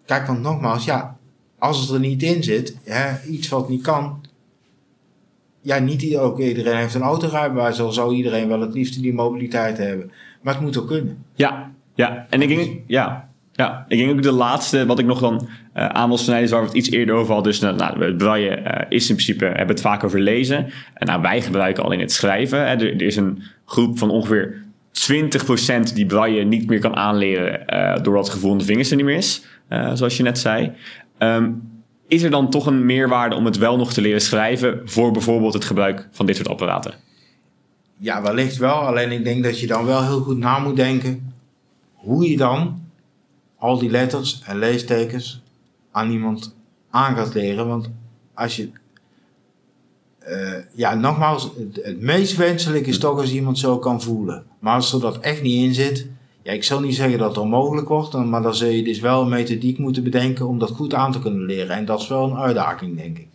Kijk, 0.06 0.26
want 0.26 0.40
nogmaals, 0.40 0.84
ja, 0.84 1.16
als 1.58 1.80
het 1.80 1.90
er 1.90 2.00
niet 2.00 2.22
in 2.22 2.42
zit, 2.42 2.76
hè, 2.84 3.28
iets 3.28 3.48
wat 3.48 3.68
niet 3.68 3.82
kan. 3.82 4.20
Ja, 5.60 5.78
niet 5.78 6.16
ook 6.16 6.38
iedereen 6.38 6.76
heeft 6.76 6.94
een 6.94 7.02
autorijbewijs, 7.02 7.80
al 7.80 7.92
zou 7.92 8.14
iedereen 8.14 8.48
wel 8.48 8.60
het 8.60 8.74
liefst 8.74 9.02
die 9.02 9.14
mobiliteit 9.14 9.78
hebben. 9.78 10.10
Maar 10.42 10.54
het 10.54 10.62
moet 10.62 10.78
ook 10.78 10.86
kunnen. 10.86 11.24
Ja, 11.34 11.70
ja. 11.94 12.26
en 12.30 12.42
ik 12.42 12.48
denk, 12.48 12.80
ja. 12.86 13.28
Ja, 13.52 13.84
ik 13.88 13.98
denk 13.98 14.10
ook 14.10 14.22
de 14.22 14.32
laatste 14.32 14.86
wat 14.86 14.98
ik 14.98 15.06
nog 15.06 15.20
dan 15.20 15.48
uh, 15.76 15.86
aan 15.86 16.08
wil 16.08 16.18
snijden 16.18 16.44
is 16.44 16.50
waar 16.50 16.60
we 16.60 16.66
het 16.66 16.76
iets 16.76 16.90
eerder 16.90 17.14
over 17.14 17.34
hadden. 17.34 17.52
Dus 17.52 17.60
nou, 17.60 17.76
nou 17.76 18.04
het 18.04 18.16
braille 18.16 18.60
uh, 18.60 18.80
is 18.88 19.08
in 19.08 19.14
principe, 19.14 19.44
hebben 19.44 19.66
het 19.66 19.80
vaak 19.80 20.04
over 20.04 20.20
lezen. 20.20 20.72
En 20.94 21.06
nou, 21.06 21.22
wij 21.22 21.42
gebruiken 21.42 21.84
alleen 21.84 22.00
het 22.00 22.12
schrijven. 22.12 22.58
Hè. 22.58 22.64
Er, 22.64 22.92
er, 22.94 23.02
is 23.02 23.16
een 23.16 23.42
groep 23.64 23.98
van 23.98 24.10
ongeveer 24.10 24.62
20% 25.90 25.94
die 25.94 26.06
braille 26.06 26.44
niet 26.44 26.68
meer 26.68 26.80
kan 26.80 26.96
aanleren 26.96 27.60
uh, 27.74 28.02
doordat 28.02 28.24
het 28.24 28.34
gevoel 28.34 28.52
in 28.52 28.58
de 28.58 28.64
vingers 28.64 28.90
er 28.90 28.96
niet 28.96 29.04
meer 29.04 29.16
is. 29.16 29.44
zoals 29.68 30.16
je 30.16 30.22
net 30.22 30.38
zei. 30.38 30.72
Um, 31.18 31.62
is 32.07 32.22
er 32.22 32.31
dan 32.31 32.50
toch 32.50 32.66
een 32.66 32.87
meerwaarde 32.87 33.37
om 33.37 33.44
het 33.44 33.59
wel 33.59 33.76
nog 33.76 33.92
te 33.92 34.00
leren 34.00 34.20
schrijven 34.20 34.81
voor 34.85 35.11
bijvoorbeeld 35.12 35.54
het 35.54 35.64
gebruik 35.64 36.09
van 36.11 36.26
dit 36.26 36.37
soort 36.37 36.48
apparaten? 36.48 36.94
Ja, 37.96 38.22
wellicht 38.22 38.57
wel. 38.57 38.74
Alleen 38.74 39.12
ik 39.12 39.24
denk 39.24 39.44
dat 39.44 39.61
je 39.61 39.66
dan 39.66 39.85
wel 39.85 40.04
heel 40.04 40.20
goed 40.20 40.38
na 40.38 40.59
moet 40.59 40.76
denken 40.76 41.33
hoe 41.94 42.31
je 42.31 42.37
dan 42.37 42.83
al 43.59 43.78
die 43.78 43.90
letters 43.90 44.42
en 44.44 44.59
leestekens 44.59 45.42
aan 45.90 46.11
iemand 46.11 46.57
aan 46.90 47.16
gaat 47.16 47.35
leren. 47.35 47.66
Want 47.66 47.90
als 48.35 48.57
je. 48.57 48.70
Uh, 50.28 50.54
ja, 50.74 50.94
nogmaals, 50.94 51.42
het, 51.42 51.85
het 51.85 52.00
meest 52.00 52.37
wenselijk 52.37 52.87
is 52.87 52.98
toch 52.98 53.18
als 53.18 53.33
iemand 53.33 53.59
zo 53.59 53.78
kan 53.78 54.02
voelen. 54.02 54.44
Maar 54.59 54.74
als 54.74 54.92
er 54.92 55.00
dat 55.00 55.18
echt 55.18 55.42
niet 55.42 55.64
in 55.64 55.74
zit, 55.74 56.07
ik 56.52 56.64
zal 56.64 56.80
niet 56.80 56.94
zeggen 56.94 57.18
dat 57.18 57.28
het 57.28 57.38
onmogelijk 57.38 57.88
wordt, 57.88 58.14
maar 58.14 58.42
dan 58.42 58.54
zul 58.54 58.68
je 58.68 58.82
dus 58.82 59.00
wel 59.00 59.22
een 59.22 59.28
methodiek 59.28 59.78
moeten 59.78 60.02
bedenken 60.02 60.48
om 60.48 60.58
dat 60.58 60.70
goed 60.70 60.94
aan 60.94 61.12
te 61.12 61.20
kunnen 61.20 61.46
leren. 61.46 61.76
En 61.76 61.84
dat 61.84 62.00
is 62.00 62.08
wel 62.08 62.24
een 62.24 62.37
uitdaging, 62.37 62.96
denk 62.96 63.18
ik. 63.18 63.26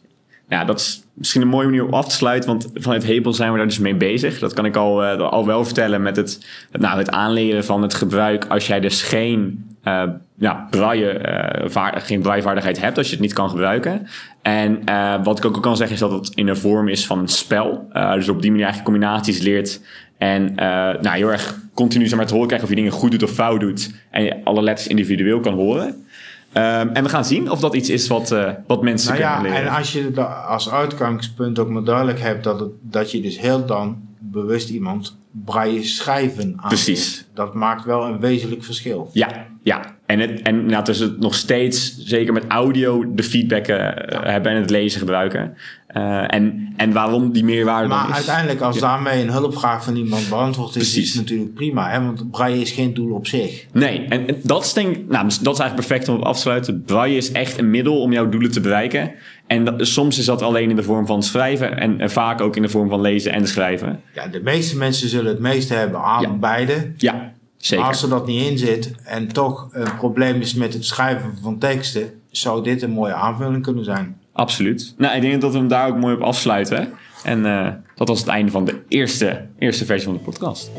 Ja, 0.49 0.65
dat 0.65 0.79
is 0.79 1.03
misschien 1.13 1.41
een 1.41 1.47
mooie 1.47 1.65
manier 1.65 1.85
om 1.85 1.93
af 1.93 2.07
te 2.07 2.15
sluiten, 2.15 2.49
want 2.49 2.69
vanuit 2.73 3.03
Hebel 3.03 3.33
zijn 3.33 3.51
we 3.51 3.57
daar 3.57 3.67
dus 3.67 3.79
mee 3.79 3.95
bezig. 3.95 4.39
Dat 4.39 4.53
kan 4.53 4.65
ik 4.65 4.75
al, 4.75 5.03
uh, 5.03 5.19
al 5.19 5.45
wel 5.45 5.65
vertellen 5.65 6.01
met 6.01 6.15
het, 6.15 6.45
nou, 6.71 6.97
het 6.97 7.09
aanleren 7.09 7.65
van 7.65 7.81
het 7.81 7.93
gebruik 7.93 8.45
als 8.45 8.67
jij 8.67 8.79
dus 8.79 9.01
geen 9.01 9.65
uh, 9.83 10.03
ja, 10.37 10.67
braille, 10.69 11.69
geen 11.93 12.21
braillevaardigheid 12.21 12.81
hebt, 12.81 12.97
als 12.97 13.07
je 13.07 13.13
het 13.13 13.21
niet 13.21 13.33
kan 13.33 13.49
gebruiken. 13.49 14.07
En 14.41 14.83
wat 15.23 15.37
ik 15.37 15.45
ook 15.45 15.61
kan 15.61 15.77
zeggen 15.77 15.95
is 15.95 16.01
dat 16.01 16.11
het 16.11 16.31
in 16.35 16.45
de 16.45 16.55
vorm 16.55 16.87
is 16.87 17.05
van 17.05 17.19
een 17.19 17.27
spel. 17.27 17.87
dus 17.93 18.29
op 18.29 18.41
die 18.41 18.51
manier 18.51 18.65
eigenlijk 18.65 18.83
combinaties 18.83 19.39
leert 19.39 19.81
en 20.23 20.53
nou, 21.01 21.15
heel 21.15 21.31
erg 21.31 21.59
continu 21.73 22.07
zeg 22.07 22.17
maar, 22.17 22.27
te 22.27 22.33
horen 22.33 22.47
krijgen 22.47 22.69
of 22.69 22.75
je 22.75 22.81
dingen 22.81 22.97
goed 22.97 23.11
doet 23.11 23.23
of 23.23 23.31
fout 23.31 23.59
doet. 23.59 23.91
En 24.09 24.23
je 24.23 24.43
alle 24.43 24.61
letters 24.61 24.87
individueel 24.87 25.39
kan 25.39 25.53
horen. 25.53 25.87
Um, 25.87 26.89
en 26.89 27.03
we 27.03 27.09
gaan 27.09 27.25
zien 27.25 27.51
of 27.51 27.59
dat 27.59 27.75
iets 27.75 27.89
is 27.89 28.07
wat, 28.07 28.31
uh, 28.31 28.49
wat 28.67 28.81
mensen 28.81 29.09
nou 29.09 29.21
kunnen 29.21 29.37
ja, 29.37 29.55
leren. 29.55 29.69
En 29.69 29.77
als 29.77 29.93
je 29.93 30.21
als 30.47 30.69
uitgangspunt 30.69 31.59
ook 31.59 31.69
maar 31.69 31.83
duidelijk 31.83 32.19
hebt 32.19 32.43
dat, 32.43 32.59
het, 32.59 32.71
dat 32.81 33.11
je 33.11 33.21
dus 33.21 33.39
heel 33.39 33.65
dan 33.65 34.01
bewust 34.19 34.69
iemand 34.69 35.17
braille 35.31 35.83
schrijven 35.83 36.53
aan 36.57 36.67
Precies. 36.67 37.25
Dat 37.33 37.53
maakt 37.53 37.85
wel 37.85 38.05
een 38.05 38.19
wezenlijk 38.19 38.63
verschil. 38.63 39.09
Ja, 39.13 39.47
ja. 39.63 39.92
En, 40.05 40.19
het, 40.19 40.41
en 40.41 40.65
nou, 40.65 40.83
dus 40.83 40.99
het 40.99 41.19
nog 41.19 41.35
steeds, 41.35 41.97
zeker 41.97 42.33
met 42.33 42.43
audio, 42.47 43.13
de 43.15 43.23
feedback 43.23 43.67
uh, 43.67 43.77
hebben 44.23 44.51
en 44.51 44.61
het 44.61 44.69
lezen 44.69 44.99
gebruiken. 44.99 45.57
Uh, 45.97 46.33
en, 46.33 46.73
en 46.77 46.91
waarom 46.91 47.31
die 47.31 47.43
meerwaarde 47.43 47.87
Maar 47.87 48.09
is. 48.09 48.15
uiteindelijk, 48.15 48.61
als 48.61 48.79
daarmee 48.79 49.21
een 49.21 49.31
hulpvraag 49.31 49.83
van 49.83 49.95
iemand 49.95 50.29
beantwoord 50.29 50.75
is, 50.75 50.97
is 50.97 51.13
het 51.13 51.21
natuurlijk 51.21 51.53
prima. 51.53 51.89
Hè? 51.89 52.01
Want 52.03 52.31
braille 52.31 52.61
is 52.61 52.71
geen 52.71 52.93
doel 52.93 53.15
op 53.15 53.27
zich. 53.27 53.65
Nee, 53.71 54.05
en, 54.09 54.27
en 54.27 54.35
dat, 54.43 54.63
is 54.63 54.73
denk, 54.73 54.95
nou, 54.95 55.27
dat 55.41 55.53
is 55.53 55.59
eigenlijk 55.59 55.75
perfect 55.75 56.09
om 56.09 56.15
op 56.15 56.23
af 56.23 56.35
te 56.35 56.41
sluiten. 56.41 56.83
Braille 56.83 57.17
is 57.17 57.31
echt 57.31 57.57
een 57.57 57.69
middel 57.69 58.01
om 58.01 58.11
jouw 58.11 58.29
doelen 58.29 58.51
te 58.51 58.61
bereiken. 58.61 59.11
En 59.47 59.65
dat, 59.65 59.87
soms 59.87 60.19
is 60.19 60.25
dat 60.25 60.41
alleen 60.41 60.69
in 60.69 60.75
de 60.75 60.83
vorm 60.83 61.05
van 61.05 61.23
schrijven 61.23 61.77
en, 61.77 61.99
en, 61.99 62.09
vaak 62.09 62.41
ook 62.41 62.55
in 62.55 62.61
de 62.61 62.69
vorm 62.69 62.89
van 62.89 63.01
lezen 63.01 63.31
en 63.31 63.47
schrijven. 63.47 64.01
Ja, 64.13 64.27
de 64.27 64.41
meeste 64.41 64.77
mensen 64.77 65.09
zullen 65.09 65.31
het 65.31 65.39
meeste 65.39 65.73
hebben 65.73 65.99
aan 65.99 66.21
ja. 66.21 66.33
beide. 66.33 66.91
Ja, 66.97 67.33
zeker. 67.65 67.85
Als 67.85 68.03
er 68.03 68.09
dat 68.09 68.27
niet 68.27 68.49
in 68.49 68.57
zit 68.57 68.95
en 69.03 69.27
toch 69.27 69.67
een 69.71 69.95
probleem 69.97 70.41
is 70.41 70.53
met 70.53 70.73
het 70.73 70.85
schrijven 70.85 71.37
van 71.41 71.57
teksten, 71.57 72.21
zou 72.31 72.63
dit 72.63 72.81
een 72.81 72.91
mooie 72.91 73.13
aanvulling 73.13 73.63
kunnen 73.63 73.83
zijn. 73.83 74.17
Absoluut. 74.33 74.93
Nou, 74.97 75.15
ik 75.15 75.21
denk 75.21 75.41
dat 75.41 75.51
we 75.51 75.57
hem 75.57 75.67
daar 75.67 75.87
ook 75.87 75.97
mooi 75.97 76.15
op 76.15 76.21
afsluiten. 76.21 76.93
En 77.23 77.45
uh, 77.45 77.69
dat 77.95 78.07
was 78.07 78.19
het 78.19 78.27
einde 78.27 78.51
van 78.51 78.65
de 78.65 78.81
eerste, 78.87 79.47
eerste 79.59 79.85
versie 79.85 80.07
van 80.07 80.17
de 80.17 80.23
podcast. 80.23 80.71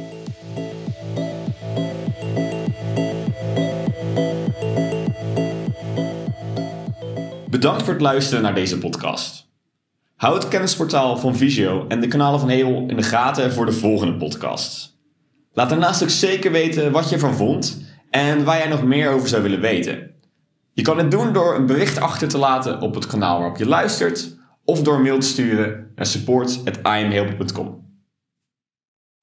Bedankt 7.50 7.82
voor 7.82 7.92
het 7.92 8.02
luisteren 8.02 8.42
naar 8.42 8.54
deze 8.54 8.78
podcast. 8.78 9.48
Houd 10.16 10.42
het 10.42 10.48
kennisportaal 10.48 11.16
van 11.16 11.36
Visio 11.36 11.84
en 11.88 12.00
de 12.00 12.08
kanalen 12.08 12.40
van 12.40 12.48
Hebel 12.48 12.84
in 12.86 12.96
de 12.96 13.02
gaten 13.02 13.52
voor 13.52 13.66
de 13.66 13.72
volgende 13.72 14.14
podcast. 14.14 14.93
Laat 15.54 15.68
daarnaast 15.68 16.02
ook 16.02 16.10
zeker 16.10 16.52
weten 16.52 16.92
wat 16.92 17.08
je 17.08 17.14
ervan 17.14 17.34
vond 17.34 17.82
en 18.10 18.44
waar 18.44 18.58
jij 18.58 18.68
nog 18.68 18.84
meer 18.84 19.10
over 19.10 19.28
zou 19.28 19.42
willen 19.42 19.60
weten. 19.60 20.10
Je 20.72 20.82
kan 20.82 20.98
het 20.98 21.10
doen 21.10 21.32
door 21.32 21.54
een 21.54 21.66
bericht 21.66 22.00
achter 22.00 22.28
te 22.28 22.38
laten 22.38 22.80
op 22.80 22.94
het 22.94 23.06
kanaal 23.06 23.38
waarop 23.38 23.56
je 23.56 23.66
luistert 23.66 24.36
of 24.64 24.82
door 24.82 25.00
mail 25.00 25.18
te 25.18 25.26
sturen 25.26 25.92
naar 25.94 26.06
support.imhelp.com. 26.06 27.82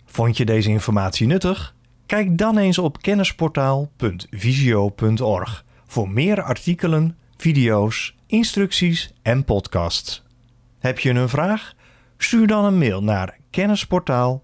Vond 0.06 0.38
je 0.38 0.46
deze 0.46 0.70
informatie 0.70 1.28
nuttig? 1.28 1.76
Kijk 2.06 2.38
dan 2.38 2.58
eens 2.58 2.78
op 2.78 3.02
kennisportaal.visio.org 3.02 5.66
voor 5.86 6.10
meer 6.10 6.42
artikelen, 6.42 7.18
video's, 7.38 8.16
instructies 8.28 9.14
en 9.22 9.44
podcasts. 9.44 10.24
Heb 10.80 11.00
je 11.00 11.10
een 11.10 11.30
vraag? 11.30 11.74
Stuur 12.18 12.48
dan 12.48 12.66
een 12.66 12.78
mail 12.78 13.04
naar 13.04 13.38
kennisportaal 13.50 14.44